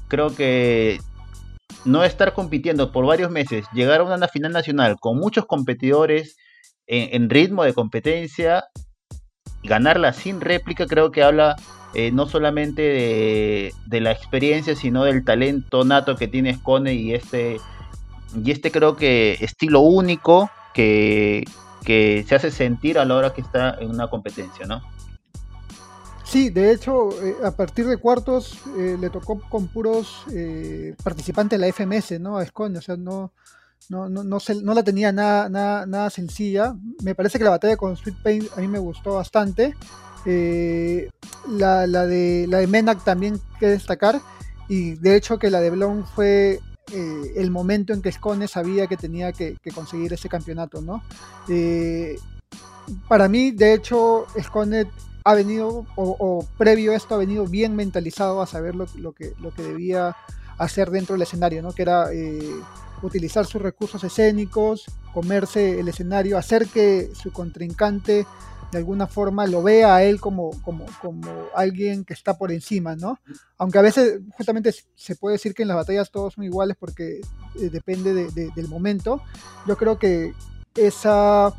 Creo 0.08 0.34
que 0.36 1.00
no 1.86 2.04
estar 2.04 2.34
compitiendo 2.34 2.92
por 2.92 3.06
varios 3.06 3.32
meses, 3.32 3.66
llegar 3.74 4.02
a 4.02 4.04
una 4.04 4.28
final 4.28 4.52
nacional 4.52 4.98
con 5.00 5.18
muchos 5.18 5.46
competidores 5.46 6.36
en, 6.88 7.30
ritmo 7.30 7.64
de 7.64 7.74
competencia, 7.74 8.66
ganarla 9.64 10.14
sin 10.14 10.42
réplica, 10.42 10.86
creo 10.86 11.12
que 11.12 11.24
habla 11.24 11.56
eh, 11.94 12.12
no 12.12 12.28
solamente 12.28 12.82
de, 12.82 13.74
de, 13.88 14.02
la 14.02 14.12
experiencia, 14.12 14.76
sino 14.76 15.04
del 15.04 15.24
talento 15.24 15.84
nato 15.84 16.16
que 16.16 16.28
tiene 16.28 16.52
Escone 16.52 16.94
y 16.94 17.14
este, 17.14 17.58
y 18.44 18.52
este 18.52 18.72
creo 18.72 18.96
que 18.96 19.38
estilo 19.40 19.80
único 19.80 20.50
que, 20.74 21.46
que 21.84 22.26
se 22.28 22.36
hace 22.36 22.52
sentir 22.52 23.00
a 23.00 23.06
la 23.06 23.16
hora 23.16 23.34
que 23.34 23.42
está 23.42 23.78
en 23.80 23.90
una 23.90 24.10
competencia, 24.10 24.66
¿no? 24.66 24.82
Sí, 26.36 26.50
de 26.50 26.74
hecho, 26.74 27.12
eh, 27.24 27.38
a 27.46 27.52
partir 27.52 27.88
de 27.88 27.96
cuartos 27.96 28.60
eh, 28.78 28.98
le 29.00 29.10
tocó 29.10 29.40
con 29.50 29.68
puros 29.68 30.26
eh, 30.34 30.94
participantes 31.02 31.58
de 31.58 31.66
la 31.66 31.72
FMS, 31.72 32.20
¿no? 32.20 32.38
A 32.38 32.44
o 32.44 32.82
sea, 32.82 32.98
no, 32.98 33.32
no, 33.88 34.10
no, 34.10 34.22
no, 34.26 34.74
la 34.74 34.84
tenía 34.84 35.14
nada, 35.14 35.48
nada, 35.48 35.86
nada, 35.86 36.10
sencilla. 36.10 36.76
Me 37.02 37.16
parece 37.16 37.38
que 37.38 37.46
la 37.46 37.52
batalla 37.52 37.78
con 37.78 37.96
Sweet 37.96 38.18
Pain 38.22 38.50
a 38.58 38.60
mí 38.60 38.68
me 38.68 38.80
gustó 38.80 39.14
bastante. 39.14 39.76
la, 40.26 41.88
la, 41.88 42.06
de, 42.06 42.48
la 42.50 42.58
de 42.58 42.68
Menac 42.68 43.06
también 43.06 43.40
que 43.58 43.68
destacar. 43.68 44.20
Y 44.68 44.96
de 44.96 45.16
hecho 45.16 45.40
que 45.40 45.50
la 45.50 45.62
de 45.62 45.70
Blon 45.70 46.06
fue 46.06 46.60
eh, 46.92 47.32
el 47.38 47.50
momento 47.50 47.94
en 47.94 48.02
que 48.02 48.12
Scone 48.12 48.50
sabía 48.50 48.88
que 48.88 48.98
tenía 48.98 49.32
que, 49.32 49.56
conseguir 49.74 50.12
ese 50.12 50.28
campeonato, 50.28 50.82
¿no? 50.82 51.02
Eh, 51.48 52.20
para 53.08 53.30
mí, 53.30 53.52
de 53.52 53.74
hecho, 53.74 54.28
Scone 54.44 54.88
ha 55.26 55.34
venido, 55.34 55.88
o, 55.96 56.46
previo 56.56 56.92
a 56.92 56.96
esto, 56.96 57.16
ha 57.16 57.18
venido 57.18 57.48
bien 57.48 57.76
mentalizado 57.76 58.44
a 58.44 58.48
saber 58.48 58.76
lo, 58.76 58.86
que, 58.86 59.34
lo 59.42 59.52
que 59.52 59.64
debía 59.64 60.16
hacer 60.60 60.92
dentro 60.92 61.14
del 61.14 61.24
escenario, 61.24 61.64
¿no? 61.64 61.74
Que 61.74 61.82
era 61.82 62.14
eh, 62.14 62.54
utilizar 63.02 63.46
sus 63.48 63.60
recursos 63.60 64.04
escénicos, 64.04 64.86
comerse 65.14 65.80
el 65.80 65.88
escenario, 65.88 66.38
hacer 66.38 66.68
que 66.68 67.10
su 67.16 67.34
contrincante 67.34 68.28
de 68.72 68.78
alguna 68.78 69.08
forma 69.08 69.48
lo 69.48 69.64
vea 69.64 69.96
a 69.96 70.04
él 70.04 70.22
como, 70.22 70.52
como, 70.62 70.86
como 71.02 71.32
alguien 71.56 72.06
que 72.06 72.14
está 72.14 72.38
por 72.38 72.52
encima, 72.52 72.96
¿no? 72.96 73.20
Aunque 73.58 73.80
a 73.80 73.82
veces 73.82 74.20
justamente 74.38 74.76
se 74.94 75.16
puede 75.16 75.34
decir 75.34 75.56
que 75.56 75.64
en 75.64 75.70
las 75.70 75.78
batallas 75.78 76.12
todos 76.12 76.36
son 76.36 76.44
iguales 76.44 76.78
porque 76.80 77.22
eh, 77.60 77.70
depende 77.72 78.14
del 78.14 78.68
momento, 78.68 79.24
yo 79.66 79.76
creo 79.76 79.98
que 79.98 80.34
esa 80.76 81.52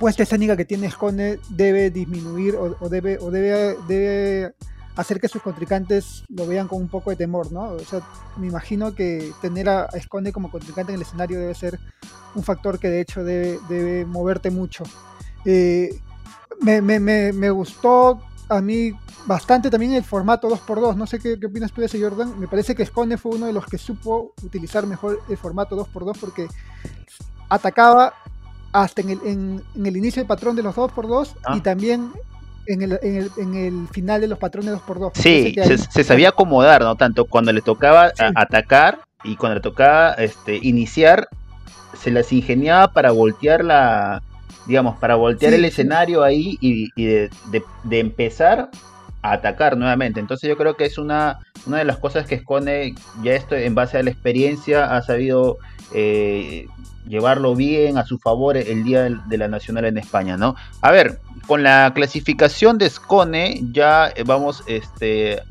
puesta 0.00 0.22
escénica 0.22 0.56
que 0.56 0.64
tiene 0.64 0.90
Scone 0.90 1.38
debe 1.50 1.90
disminuir 1.90 2.56
o, 2.56 2.88
debe, 2.88 3.18
o 3.18 3.30
debe, 3.30 4.54
hacer 4.96 5.20
que 5.20 5.28
sus 5.28 5.42
contrincantes 5.42 6.24
lo 6.30 6.46
vean 6.46 6.68
con 6.68 6.80
un 6.80 6.88
poco 6.88 7.10
de 7.10 7.16
temor, 7.16 7.52
¿no? 7.52 7.72
O 7.72 7.80
sea, 7.80 8.00
me 8.38 8.46
imagino 8.46 8.94
que 8.94 9.30
tener 9.42 9.68
a, 9.68 9.88
Scone 10.00 10.32
como 10.32 10.50
contrincante 10.50 10.92
en 10.92 10.96
el 10.96 11.02
escenario 11.02 11.38
debe 11.38 11.54
ser 11.54 11.78
un 12.34 12.42
factor 12.42 12.78
que 12.78 12.88
de 12.88 13.02
hecho 13.02 13.22
debe, 13.22 13.58
debe 13.68 14.06
moverte 14.06 14.50
mucho. 14.50 14.84
Eh, 15.44 16.00
me, 16.62 17.50
gustó 17.50 18.22
a 18.48 18.62
mí 18.62 18.92
bastante 19.26 19.68
también 19.68 19.92
el 19.92 20.04
formato 20.04 20.48
2x2. 20.48 20.96
No 20.96 21.06
sé 21.06 21.18
qué, 21.18 21.38
qué, 21.38 21.46
opinas 21.46 21.72
tú 21.72 21.82
de 21.82 21.88
ese, 21.88 22.00
Jordan. 22.00 22.40
Me 22.40 22.48
parece 22.48 22.74
que 22.74 22.86
Scone 22.86 23.18
fue 23.18 23.36
uno 23.36 23.46
de 23.46 23.52
los 23.52 23.66
que 23.66 23.76
supo 23.76 24.32
utilizar 24.42 24.86
mejor 24.86 25.20
el 25.28 25.36
formato 25.36 25.76
2x2 25.76 26.16
porque 26.18 26.48
atacaba 27.50 28.14
hasta 28.72 29.00
en 29.00 29.10
el, 29.10 29.18
en, 29.24 29.86
el 29.86 29.96
inicio 29.96 30.20
del 30.20 30.28
patrón 30.28 30.56
de 30.56 30.62
los 30.62 30.74
2x2 30.74 31.28
y 31.28 31.38
ah. 31.44 31.62
también 31.62 32.12
en 32.66 32.82
el, 32.82 32.98
en, 33.02 33.16
el, 33.16 33.30
en 33.36 33.54
el, 33.54 33.88
final 33.88 34.20
de 34.20 34.28
los 34.28 34.38
patrones 34.38 34.74
2x2. 34.74 35.12
Sí, 35.14 35.54
se, 35.90 36.04
sabía 36.04 36.30
acomodar, 36.30 36.82
¿no? 36.82 36.96
Tanto 36.96 37.24
cuando 37.24 37.52
le 37.52 37.62
tocaba 37.62 38.12
atacar 38.34 39.00
y 39.24 39.36
cuando 39.36 39.56
le 39.56 39.60
tocaba 39.60 40.12
este, 40.14 40.58
iniciar, 40.62 41.28
se 41.94 42.10
las 42.10 42.32
ingeniaba 42.32 42.92
para 42.92 43.10
voltear 43.10 43.64
la, 43.64 44.22
digamos, 44.66 44.98
para 44.98 45.16
voltear 45.16 45.52
el 45.52 45.64
escenario 45.64 46.22
ahí 46.22 46.56
y, 46.60 46.90
de, 46.96 47.70
empezar 47.90 48.70
a 49.22 49.32
atacar 49.32 49.76
nuevamente. 49.76 50.20
Entonces 50.20 50.48
yo 50.48 50.56
creo 50.56 50.76
que 50.76 50.84
es 50.84 50.96
una, 50.96 51.40
una 51.66 51.78
de 51.78 51.84
las 51.84 51.98
cosas 51.98 52.26
que 52.26 52.36
esconde 52.36 52.94
ya 53.22 53.32
esto 53.32 53.56
en 53.56 53.74
base 53.74 53.98
a 53.98 54.02
la 54.02 54.10
experiencia, 54.10 54.96
ha 54.96 55.02
sabido 55.02 55.58
eh, 55.92 56.66
llevarlo 57.06 57.54
bien 57.54 57.98
a 57.98 58.04
su 58.04 58.18
favor 58.18 58.56
el 58.56 58.84
día 58.84 59.02
de 59.02 59.38
la 59.38 59.48
Nacional 59.48 59.84
en 59.84 59.98
España, 59.98 60.36
¿no? 60.36 60.54
A 60.80 60.90
ver, 60.90 61.20
con 61.46 61.62
la 61.62 61.92
clasificación 61.94 62.78
de 62.78 62.88
Scone 62.88 63.60
ya 63.72 64.12
vamos 64.24 64.62
este, 64.66 65.42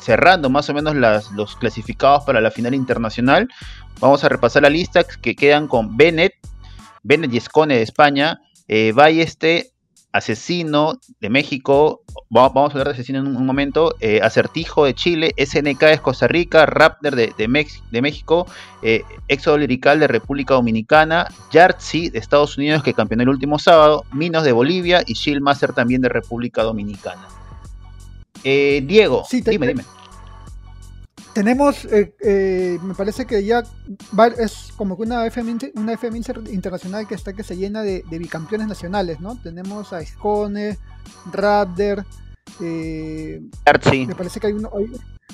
cerrando 0.00 0.50
más 0.50 0.68
o 0.70 0.74
menos 0.74 0.94
las, 0.94 1.30
los 1.32 1.56
clasificados 1.56 2.24
para 2.24 2.40
la 2.40 2.50
final 2.50 2.74
internacional. 2.74 3.48
Vamos 4.00 4.24
a 4.24 4.28
repasar 4.28 4.62
la 4.62 4.70
lista 4.70 5.04
que 5.04 5.34
quedan 5.34 5.68
con 5.68 5.96
Bennett, 5.96 6.34
Bennett 7.02 7.32
y 7.32 7.40
Scone 7.40 7.76
de 7.76 7.82
España, 7.82 8.40
eh, 8.68 8.92
este 9.16 9.72
Asesino 10.16 10.98
de 11.20 11.28
México, 11.28 12.02
vamos 12.30 12.70
a 12.70 12.72
hablar 12.72 12.86
de 12.88 12.92
Asesino 12.94 13.18
en 13.18 13.36
un, 13.36 13.46
momento, 13.46 13.94
eh, 14.00 14.20
Acertijo 14.22 14.84
de 14.84 14.94
Chile, 14.94 15.34
SNK 15.36 15.80
de 15.80 15.98
Costa 15.98 16.26
Rica, 16.26 16.66
Raptor 16.66 17.14
de, 17.14 17.34
de, 17.36 18.00
México, 18.00 18.46
eh, 18.82 19.02
Éxodo 19.28 19.58
Lirical 19.58 20.00
de 20.00 20.08
República 20.08 20.54
Dominicana, 20.54 21.28
Yartzi 21.52 22.08
de 22.08 22.18
Estados 22.18 22.56
Unidos 22.56 22.82
que 22.82 22.94
campeonó 22.94 23.24
el 23.24 23.28
último 23.28 23.58
sábado, 23.58 24.04
Minos 24.12 24.44
de 24.44 24.52
Bolivia 24.52 25.02
y 25.06 25.14
Shieldmaster 25.14 25.72
también 25.72 26.00
de 26.00 26.08
República 26.08 26.62
Dominicana. 26.62 27.28
Eh, 28.42 28.82
Diego, 28.86 29.24
dime, 29.30 29.66
dime 29.66 29.84
tenemos, 31.36 31.84
eh, 31.84 32.14
eh, 32.24 32.78
me 32.82 32.94
parece 32.94 33.26
que 33.26 33.44
ya 33.44 33.62
es 34.38 34.72
como 34.74 34.96
que 34.96 35.02
una 35.02 35.26
FM, 35.26 35.58
una 35.74 35.92
FM 35.92 36.16
internacional 36.50 37.06
que 37.06 37.14
está 37.14 37.34
que 37.34 37.42
se 37.42 37.58
llena 37.58 37.82
de, 37.82 38.02
bicampeones 38.08 38.66
nacionales, 38.66 39.20
¿no? 39.20 39.38
Tenemos 39.42 39.92
a 39.92 40.02
Scone, 40.02 40.78
Raptor, 41.30 42.06
eh, 42.62 43.42
me 44.06 44.14
parece 44.14 44.40
que 44.40 44.46
hay 44.46 44.54
uno, 44.54 44.70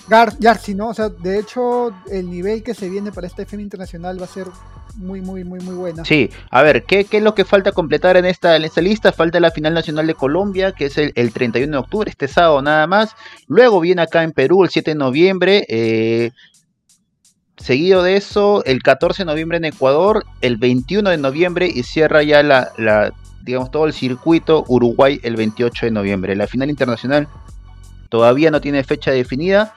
Gar 0.08 0.34
¿no? 0.74 0.88
O 0.88 0.94
sea, 0.94 1.08
de 1.08 1.38
hecho, 1.38 1.90
el 2.10 2.30
nivel 2.30 2.62
que 2.62 2.74
se 2.74 2.88
viene 2.88 3.12
para 3.12 3.26
esta 3.26 3.42
FM 3.42 3.62
internacional 3.62 4.20
va 4.20 4.24
a 4.24 4.28
ser 4.28 4.46
muy, 4.96 5.20
muy, 5.20 5.44
muy, 5.44 5.60
muy 5.60 5.74
buena. 5.74 6.04
Sí, 6.04 6.30
a 6.50 6.62
ver, 6.62 6.84
¿qué, 6.84 7.06
es 7.10 7.22
lo 7.22 7.34
que 7.34 7.44
falta 7.44 7.72
completar 7.72 8.16
en 8.16 8.26
esta, 8.26 8.56
en 8.56 8.64
esta 8.64 8.80
lista? 8.80 9.12
Falta 9.12 9.40
la 9.40 9.50
final 9.50 9.74
nacional 9.74 10.06
de 10.06 10.14
Colombia, 10.14 10.72
que 10.72 10.86
es 10.86 10.98
el, 10.98 11.32
31 11.32 11.70
de 11.70 11.78
octubre, 11.78 12.10
este 12.10 12.28
sábado 12.28 12.60
nada 12.62 12.86
más. 12.86 13.14
Luego 13.46 13.80
viene 13.80 14.02
acá 14.02 14.22
en 14.22 14.32
Perú 14.32 14.64
el 14.64 14.70
7 14.70 14.90
de 14.90 14.94
noviembre. 14.96 15.64
Eh, 15.68 16.32
seguido 17.56 18.02
de 18.02 18.16
eso, 18.16 18.64
el 18.64 18.82
14 18.82 19.22
de 19.22 19.26
noviembre 19.26 19.58
en 19.58 19.66
Ecuador, 19.66 20.24
el 20.40 20.56
21 20.56 21.08
de 21.08 21.16
noviembre 21.16 21.70
y 21.72 21.84
cierra 21.84 22.22
ya 22.22 22.42
la 22.42 23.12
digamos, 23.42 23.70
todo 23.70 23.86
el 23.86 23.92
circuito 23.92 24.64
Uruguay 24.68 25.20
el 25.22 25.36
28 25.36 25.86
de 25.86 25.92
noviembre. 25.92 26.36
La 26.36 26.46
final 26.46 26.70
internacional 26.70 27.28
todavía 28.08 28.50
no 28.50 28.60
tiene 28.60 28.84
fecha 28.84 29.10
definida, 29.10 29.74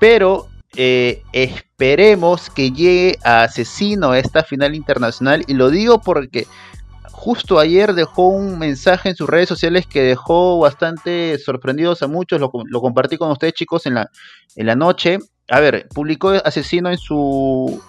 pero 0.00 0.48
eh, 0.76 1.22
esperemos 1.32 2.50
que 2.50 2.72
llegue 2.72 3.18
a 3.24 3.44
Asesino 3.44 4.14
esta 4.14 4.42
final 4.42 4.74
internacional. 4.74 5.44
Y 5.46 5.54
lo 5.54 5.70
digo 5.70 6.00
porque 6.00 6.46
justo 7.10 7.58
ayer 7.58 7.94
dejó 7.94 8.28
un 8.28 8.58
mensaje 8.58 9.08
en 9.08 9.16
sus 9.16 9.28
redes 9.28 9.48
sociales 9.48 9.86
que 9.86 10.02
dejó 10.02 10.58
bastante 10.58 11.38
sorprendidos 11.38 12.02
a 12.02 12.08
muchos. 12.08 12.40
Lo, 12.40 12.50
compartí 12.80 13.16
con 13.16 13.30
ustedes, 13.30 13.54
chicos, 13.54 13.86
en 13.86 13.94
la, 13.94 14.10
en 14.56 14.66
la 14.66 14.74
noche. 14.74 15.18
A 15.48 15.60
ver, 15.60 15.88
publicó 15.94 16.30
Asesino 16.30 16.90
en 16.90 16.98
su, 16.98 17.82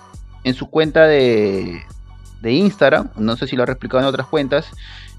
en 0.43 0.53
su 0.53 0.69
cuenta 0.69 1.07
de, 1.07 1.81
de 2.41 2.51
Instagram. 2.53 3.09
No 3.17 3.35
sé 3.35 3.47
si 3.47 3.55
lo 3.55 3.63
ha 3.63 3.65
replicado 3.65 4.03
en 4.03 4.07
otras 4.07 4.27
cuentas. 4.27 4.69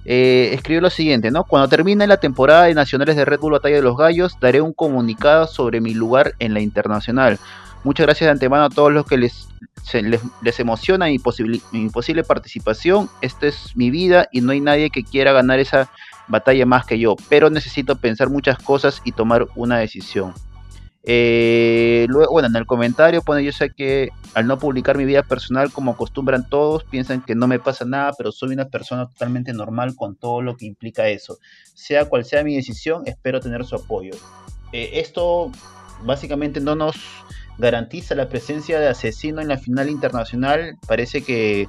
Eh, 0.08 0.50
escribió 0.52 0.80
lo 0.80 0.88
siguiente, 0.88 1.32
¿no? 1.32 1.42
Cuando 1.42 1.68
termine 1.68 2.06
la 2.06 2.18
temporada 2.18 2.64
de 2.64 2.74
nacionales 2.74 3.16
de 3.16 3.24
Red 3.24 3.40
Bull 3.40 3.54
Batalla 3.54 3.74
de 3.74 3.82
los 3.82 3.96
Gallos, 3.96 4.38
daré 4.40 4.60
un 4.60 4.72
comunicado 4.72 5.48
sobre 5.48 5.80
mi 5.80 5.94
lugar 5.94 6.34
en 6.38 6.54
la 6.54 6.60
internacional. 6.60 7.40
Muchas 7.82 8.06
gracias 8.06 8.28
de 8.28 8.32
antemano 8.32 8.64
a 8.64 8.70
todos 8.70 8.92
los 8.92 9.04
que 9.04 9.16
les, 9.16 9.48
les, 10.42 10.60
emociona 10.60 11.06
mi, 11.06 11.20
mi, 11.72 11.88
posible 11.88 12.22
participación. 12.22 13.10
Esta 13.20 13.48
es 13.48 13.76
mi 13.76 13.90
vida 13.90 14.28
y 14.30 14.42
no 14.42 14.52
hay 14.52 14.60
nadie 14.60 14.90
que 14.90 15.02
quiera 15.02 15.32
ganar 15.32 15.58
esa 15.58 15.90
batalla 16.28 16.66
más 16.66 16.86
que 16.86 17.00
yo, 17.00 17.16
pero 17.28 17.50
necesito 17.50 17.96
pensar 17.96 18.30
muchas 18.30 18.58
cosas 18.58 19.02
y 19.04 19.10
tomar 19.10 19.48
una 19.56 19.78
decisión. 19.78 20.34
Eh, 21.08 22.06
luego, 22.08 22.32
bueno, 22.32 22.48
en 22.48 22.56
el 22.56 22.66
comentario 22.66 23.22
pone 23.22 23.44
yo 23.44 23.52
sé 23.52 23.70
que 23.70 24.08
al 24.34 24.48
no 24.48 24.58
publicar 24.58 24.98
mi 24.98 25.04
vida 25.04 25.22
personal 25.22 25.70
como 25.72 25.92
acostumbran 25.92 26.48
todos, 26.48 26.82
piensan 26.82 27.22
que 27.22 27.36
no 27.36 27.46
me 27.46 27.60
pasa 27.60 27.84
nada, 27.84 28.12
pero 28.18 28.32
soy 28.32 28.52
una 28.52 28.68
persona 28.68 29.06
totalmente 29.06 29.52
normal 29.52 29.94
con 29.94 30.16
todo 30.16 30.42
lo 30.42 30.56
que 30.56 30.66
implica 30.66 31.08
eso. 31.08 31.38
Sea 31.74 32.06
cual 32.06 32.24
sea 32.24 32.42
mi 32.42 32.56
decisión, 32.56 33.04
espero 33.06 33.38
tener 33.38 33.64
su 33.64 33.76
apoyo. 33.76 34.14
Eh, 34.72 34.90
esto 34.94 35.52
básicamente 36.02 36.60
no 36.60 36.74
nos 36.74 36.96
garantiza 37.58 38.16
la 38.16 38.28
presencia 38.28 38.80
de 38.80 38.88
asesino 38.88 39.40
en 39.40 39.48
la 39.48 39.58
final 39.58 39.88
internacional. 39.88 40.76
Parece 40.88 41.22
que 41.22 41.68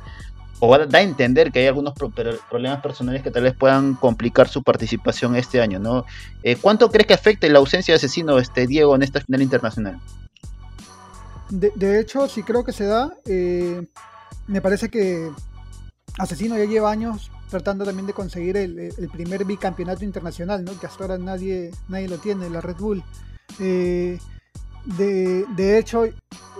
o 0.60 0.78
da 0.78 1.00
a 1.00 1.02
entender 1.02 1.52
que 1.52 1.60
hay 1.60 1.68
algunos 1.68 1.94
problemas 1.94 2.82
personales 2.82 3.22
que 3.22 3.32
tal 3.32 3.44
vez 3.44 3.54
puedan 3.54 3.94
complicar 3.94 4.48
su 4.48 4.64
participación 4.64 5.36
este 5.36 5.62
año, 5.62 5.80
¿no? 5.80 6.06
Eh, 6.44 6.56
¿Cuánto 6.56 6.90
crees 6.90 7.06
que 7.06 7.14
afecte 7.14 7.50
la 7.50 7.60
ausencia 7.60 7.94
de 7.94 7.98
asesino 7.98 8.40
este 8.40 8.66
Diego 8.66 8.96
en 8.96 9.04
esta 9.04 9.22
final 9.22 9.42
internacional? 9.42 10.00
De, 11.50 12.00
hecho, 12.00 12.28
sí 12.28 12.44
creo 12.44 12.64
que 12.64 12.74
se 12.74 12.86
da. 12.86 13.14
Eh, 13.26 13.86
me 14.48 14.62
parece 14.62 14.90
que 14.90 15.32
Asesino 16.18 16.58
ya 16.58 16.66
lleva 16.66 16.92
años 16.92 17.32
tratando 17.50 17.86
también 17.86 18.08
de 18.08 18.14
conseguir 18.14 18.58
el, 18.58 18.92
primer 19.14 19.46
bicampeonato 19.46 20.04
internacional, 20.04 20.66
¿no? 20.66 20.78
Que 20.78 20.88
hasta 20.88 21.04
ahora 21.04 21.18
nadie, 21.18 21.72
nadie 21.88 22.10
lo 22.10 22.18
tiene, 22.18 22.50
la 22.50 22.60
Red 22.60 22.78
Bull. 22.78 23.04
Eh, 23.60 24.20
de, 24.84 25.46
de, 25.56 25.78
hecho, 25.78 26.04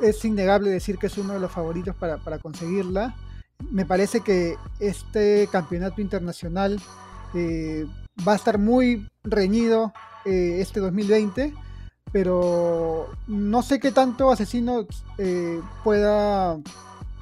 es 0.02 0.24
innegable 0.24 0.70
decir 0.70 0.98
que 0.98 1.08
es 1.08 1.18
uno 1.18 1.34
de 1.34 1.40
los 1.40 1.52
favoritos 1.52 1.96
para, 1.96 2.18
para 2.18 2.40
conseguirla 2.40 3.16
me 3.72 3.86
parece 3.86 4.22
que 4.22 4.56
este 4.80 5.48
campeonato 5.52 6.02
internacional 6.02 6.80
eh, 7.34 7.86
va 8.28 8.34
a 8.34 8.36
estar 8.36 8.58
muy 8.58 9.08
reñido 9.24 9.94
eh, 10.26 10.58
este 10.62 10.80
2020, 10.80 11.54
pero 12.12 13.08
no 13.28 13.62
sé 13.62 13.80
qué 13.80 13.92
tanto 13.92 14.32
Asesino 14.32 14.86
eh, 15.18 15.62
pueda 15.84 16.58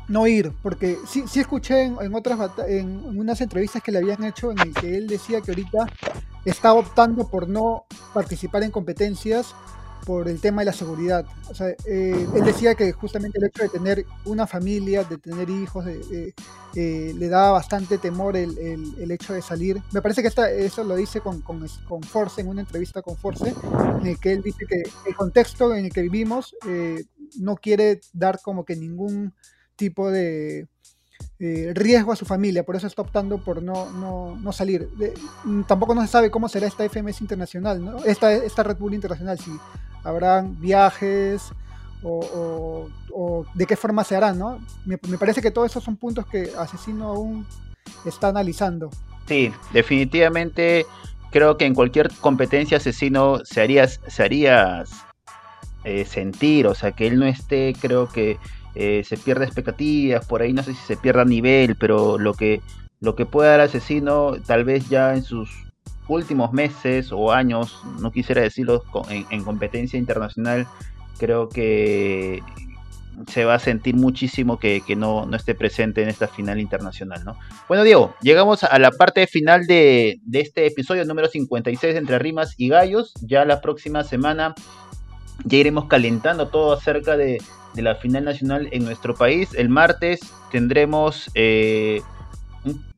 no 0.08 0.28
ir, 0.28 0.52
porque 0.62 0.98
sí, 1.08 1.24
sí 1.28 1.40
escuché 1.40 1.84
en, 1.84 2.14
otras 2.14 2.52
en, 2.68 3.18
unas 3.18 3.42
entrevistas 3.42 3.82
que 3.82 3.92
le 3.92 3.98
habían 4.00 4.24
hecho 4.24 4.52
en 4.52 4.60
el 4.60 4.74
que 4.74 4.98
él 4.98 5.08
decía 5.08 5.42
que 5.42 5.52
ahorita 5.52 5.88
está 6.46 6.74
optando 6.74 7.28
por 7.28 7.50
no 7.50 7.86
participar 8.14 8.62
en 8.64 8.72
competencias 8.72 9.56
por 10.06 10.30
el 10.30 10.40
tema 10.40 10.62
de 10.62 10.66
la 10.66 10.74
seguridad. 10.74 11.26
Eh, 11.86 12.28
él 12.36 12.46
decía 12.46 12.76
que 12.76 12.92
justamente 12.92 13.40
el 13.40 13.46
hecho 13.46 13.64
de 13.64 13.70
tener 13.70 14.06
una 14.26 14.46
familia, 14.46 15.04
de 15.04 15.18
tener 15.18 15.50
hijos, 15.50 15.86
eh, 15.88 16.34
le 16.74 17.28
daba 17.28 17.52
bastante 17.52 17.98
temor 17.98 18.38
el, 18.38 18.58
el, 18.98 19.12
hecho 19.12 19.34
de 19.34 19.42
salir. 19.42 19.82
Me 19.92 20.02
parece 20.02 20.22
que 20.22 20.28
esta, 20.28 20.50
eso 20.52 20.84
lo 20.84 20.96
dice 20.96 21.22
con, 21.22 21.42
con, 21.42 21.66
con, 21.88 22.04
Force, 22.04 22.42
en 22.42 22.48
una 22.48 22.62
entrevista 22.62 23.02
con 23.02 23.18
Force, 23.18 23.54
en 24.02 24.08
el 24.08 24.20
que 24.20 24.34
él 24.34 24.44
dice 24.44 24.66
que 24.68 24.84
el 25.08 25.16
contexto 25.16 25.74
en 25.74 25.86
el 25.86 25.94
que 25.94 26.02
vivimos 26.02 26.56
eh, 26.68 27.04
no 27.40 27.56
quiere 27.56 28.02
dar 28.14 28.40
como 28.42 28.64
que 28.64 28.76
ningún 28.76 29.34
tipo 29.76 30.12
de, 30.12 30.68
riesgo 31.40 32.12
a 32.12 32.16
su 32.16 32.26
familia, 32.26 32.64
por 32.64 32.76
eso 32.76 32.88
está 32.88 33.02
optando 33.02 33.44
por 33.44 33.62
no, 33.62 33.92
no, 33.92 34.36
no 34.36 34.52
salir. 34.52 34.90
tampoco 35.68 35.96
no 35.96 36.02
se 36.02 36.08
sabe 36.08 36.32
cómo 36.32 36.48
será 36.48 36.68
esta 36.68 36.88
FMS 36.88 37.22
internacional, 37.22 37.84
¿no? 37.84 38.04
esta, 38.06 38.32
esta 38.34 38.64
Red 38.64 38.78
Bull 38.78 38.94
internacional, 38.94 39.38
si 39.40 39.52
habrán 40.06 40.60
viajes 40.62 41.52
o, 42.04 42.88
de 43.56 43.66
qué 43.66 43.76
forma 43.76 44.04
se 44.04 44.16
harán, 44.16 44.38
¿no? 44.38 44.60
Me, 44.86 44.98
parece 44.98 45.42
que 45.42 45.52
todos 45.52 45.72
esos 45.72 45.84
son 45.84 45.98
puntos 45.98 46.26
que 46.28 46.52
Asesino 46.58 47.08
aún 47.08 47.48
está 48.06 48.28
analizando. 48.28 48.92
Sí, 49.28 49.52
definitivamente 49.74 50.86
creo 51.32 51.58
que 51.58 51.66
en 51.66 51.74
cualquier 51.74 52.12
competencia 52.22 52.78
Asesino 52.78 53.40
se 53.44 53.62
haría, 53.62 53.88
se 53.88 54.30
eh, 55.84 56.06
sentir, 56.06 56.68
o 56.68 56.76
sea, 56.76 56.92
que 56.92 57.08
él 57.08 57.20
no 57.20 57.26
esté, 57.26 57.74
creo 57.80 58.08
que 58.08 58.38
eh, 58.76 59.04
se 59.04 59.18
pierde 59.18 59.46
expectativas, 59.46 60.26
por 60.26 60.42
ahí 60.42 60.54
no 60.54 60.62
sé 60.62 60.74
si 60.74 60.82
se 60.86 60.98
pierda 60.98 61.26
nivel, 61.26 61.76
pero 61.76 62.20
lo 62.20 62.34
que, 62.34 62.62
lo 63.00 63.16
que 63.16 63.26
puede 63.26 63.50
dar 63.50 63.62
Asesino, 63.62 64.34
tal 64.46 64.64
vez 64.64 64.88
ya 64.90 65.16
en 65.16 65.24
sus 65.24 65.65
últimos 66.08 66.54
meses 66.54 67.12
o 67.12 67.32
años, 67.32 67.80
no 68.00 68.12
quisiera 68.12 68.42
decirlo 68.42 68.84
en, 69.10 69.44
competencia 69.44 69.98
internacional, 69.98 70.68
creo 71.18 71.50
que 71.50 72.42
se 73.28 73.46
va 73.46 73.56
a 73.56 73.60
sentir 73.60 73.96
muchísimo 73.96 74.60
que, 74.60 74.82
no, 74.98 75.34
esté 75.36 75.56
presente 75.56 76.04
en 76.04 76.10
esta 76.10 76.28
final 76.28 76.60
internacional, 76.60 77.24
¿no? 77.24 77.38
Bueno, 77.68 77.84
Diego, 77.84 78.14
llegamos 78.22 78.64
a 78.64 78.78
la 78.78 78.92
parte 78.92 79.26
final 79.28 79.66
de, 79.68 80.20
este 80.34 80.68
episodio 80.68 81.06
número 81.06 81.28
56 81.28 81.96
Entre 81.96 82.20
Rimas 82.20 82.56
y 82.58 82.70
Gallos. 82.70 83.14
Ya 83.22 83.46
la 83.46 83.62
próxima 83.62 84.04
semana 84.04 84.54
ya 85.46 85.58
iremos 85.58 85.86
calentando 85.86 86.50
todo 86.50 86.74
acerca 86.74 87.16
de, 87.18 87.42
la 87.76 87.96
final 87.96 88.26
nacional 88.26 88.70
en 88.72 88.86
nuestro 88.86 89.16
país. 89.16 89.54
El 89.54 89.70
martes 89.70 90.20
tendremos 90.52 91.30
eh, 91.36 92.02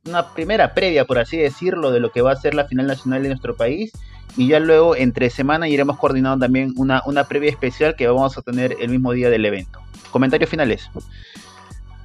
una 0.07 0.33
primera 0.33 0.73
previa, 0.73 1.05
por 1.05 1.19
así 1.19 1.37
decirlo, 1.37 1.91
de 1.91 1.99
lo 1.99 2.11
que 2.11 2.21
va 2.21 2.31
a 2.31 2.35
ser 2.35 2.53
la 2.53 2.65
final 2.65 2.87
nacional 2.87 3.23
de 3.23 3.29
nuestro 3.29 3.55
país. 3.55 3.91
Y 4.35 4.47
ya 4.49 4.59
luego, 4.59 4.95
entre 4.95 5.29
semana, 5.29 5.67
iremos 5.67 5.97
coordinando 5.97 6.45
también 6.45 6.73
una, 6.77 7.01
una 7.05 7.23
previa 7.23 7.49
especial 7.49 7.95
que 7.95 8.07
vamos 8.07 8.37
a 8.37 8.41
tener 8.41 8.75
el 8.79 8.89
mismo 8.89 9.11
día 9.13 9.29
del 9.29 9.45
evento. 9.45 9.79
Comentarios 10.11 10.49
finales. 10.49 10.89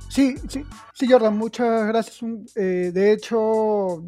Sí, 0.09 0.35
sí, 0.49 0.65
sí, 0.93 1.07
Jordan, 1.11 1.37
muchas 1.37 1.87
gracias. 1.87 2.21
Eh, 2.55 2.91
de 2.93 3.13
hecho, 3.13 4.05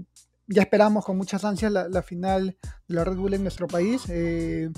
ya 0.46 0.62
esperamos 0.62 1.04
con 1.04 1.16
muchas 1.16 1.44
ansias 1.44 1.72
la, 1.72 2.02
final 2.02 2.56
de 2.88 2.94
la 2.94 3.04
Red 3.04 3.16
Bull 3.16 3.34
en 3.34 3.42
nuestro 3.42 3.66
país. 3.66 4.02
Eh, 4.08 4.70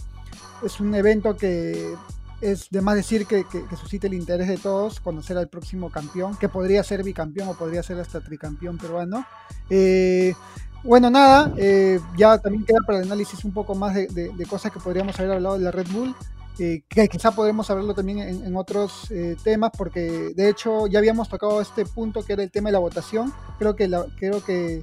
es 0.65 0.81
un 0.81 0.95
evento 0.95 1.37
que 1.37 1.95
es 2.41 2.69
de 2.71 2.81
más 2.81 2.97
decir 2.97 3.27
que, 3.27 3.45
que, 3.45 3.65
suscite 3.77 4.07
el 4.07 4.15
interés 4.15 4.49
de 4.49 4.59
todos 4.59 5.01
conocer 5.01 5.39
al 5.39 5.49
próximo 5.49 5.91
campeón, 5.91 6.37
que 6.37 6.49
podría 6.49 6.83
ser 6.83 7.03
bicampeón 7.03 7.49
o 7.49 7.55
podría 7.55 7.83
ser 7.83 7.99
hasta 7.99 8.21
tricampeón 8.21 8.79
peruano. 8.79 9.27
Eh, 9.71 10.35
bueno, 10.83 11.11
nada, 11.11 11.53
eh, 11.57 11.99
ya 12.17 12.39
también 12.39 12.65
queda 12.65 12.79
para 12.87 12.99
el 12.99 13.05
análisis 13.05 13.45
un 13.45 13.53
poco 13.53 13.75
más 13.75 13.95
de, 13.95 14.47
cosas 14.49 14.71
que 14.71 14.81
podríamos 14.81 15.19
haber 15.19 15.33
hablado 15.33 15.59
de 15.59 15.65
la 15.65 15.71
Red 15.71 15.89
Bull. 15.93 16.15
Eh, 16.59 16.83
que 16.89 17.07
quizá 17.09 17.33
podremos 17.33 17.69
hablarlo 17.69 17.93
también 17.93 18.19
en, 18.21 18.57
otros 18.57 19.13
temas, 19.43 19.73
porque 19.77 20.33
de 20.35 20.49
hecho 20.49 20.87
ya 20.87 20.99
habíamos 21.01 21.29
tocado 21.29 21.61
este 21.61 21.85
punto 21.85 22.25
que 22.25 22.33
era 22.33 22.43
el 22.43 22.51
tema 22.51 22.69
de 22.69 22.75
la 22.75 22.79
votación. 22.79 23.33
Creo 23.59 23.77
que, 23.77 23.91
creo 24.19 24.43
que 24.45 24.83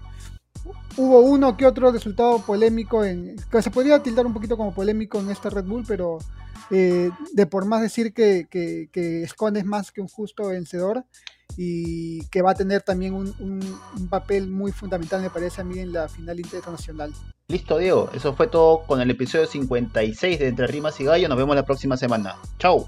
hubo 0.97 1.21
uno 1.21 1.57
que 1.57 1.65
otro 1.65 1.91
resultado 1.91 2.39
polémico, 2.39 3.03
en, 3.03 3.35
que 3.51 3.61
se 3.61 3.71
podría 3.71 4.01
tildar 4.01 4.25
un 4.25 4.33
poquito 4.33 4.57
como 4.57 4.73
polémico 4.73 5.19
en 5.19 5.31
esta 5.31 5.49
Red 5.49 5.65
Bull, 5.65 5.83
pero 5.87 6.19
eh, 6.69 7.09
de 7.33 7.45
por 7.45 7.65
más 7.65 7.81
decir 7.81 8.13
que, 8.13 8.47
que, 8.49 9.23
es 9.23 9.65
más 9.65 9.91
que 9.91 10.01
un 10.01 10.07
justo 10.07 10.47
vencedor 10.47 11.05
y 11.57 12.25
que 12.27 12.41
va 12.41 12.51
a 12.51 12.55
tener 12.55 12.81
también 12.81 13.13
un, 13.13 14.09
papel 14.09 14.49
muy 14.49 14.71
fundamental, 14.71 15.21
me 15.21 15.29
parece 15.29 15.61
a 15.61 15.63
mí, 15.63 15.79
en 15.79 15.93
la 15.93 16.07
final 16.07 16.39
internacional. 16.39 17.13
Listo, 17.47 17.77
Diego. 17.77 18.09
Eso 18.13 18.33
fue 18.33 18.47
todo 18.47 18.83
con 18.87 19.01
el 19.01 19.11
episodio 19.11 19.45
56 19.45 20.39
de 20.39 20.47
Entre 20.47 20.67
Rimas 20.67 20.99
y 20.99 21.03
Gallo. 21.03 21.27
Nos 21.27 21.37
vemos 21.37 21.55
la 21.55 21.65
próxima 21.65 21.97
semana. 21.97 22.35
Chau. 22.57 22.87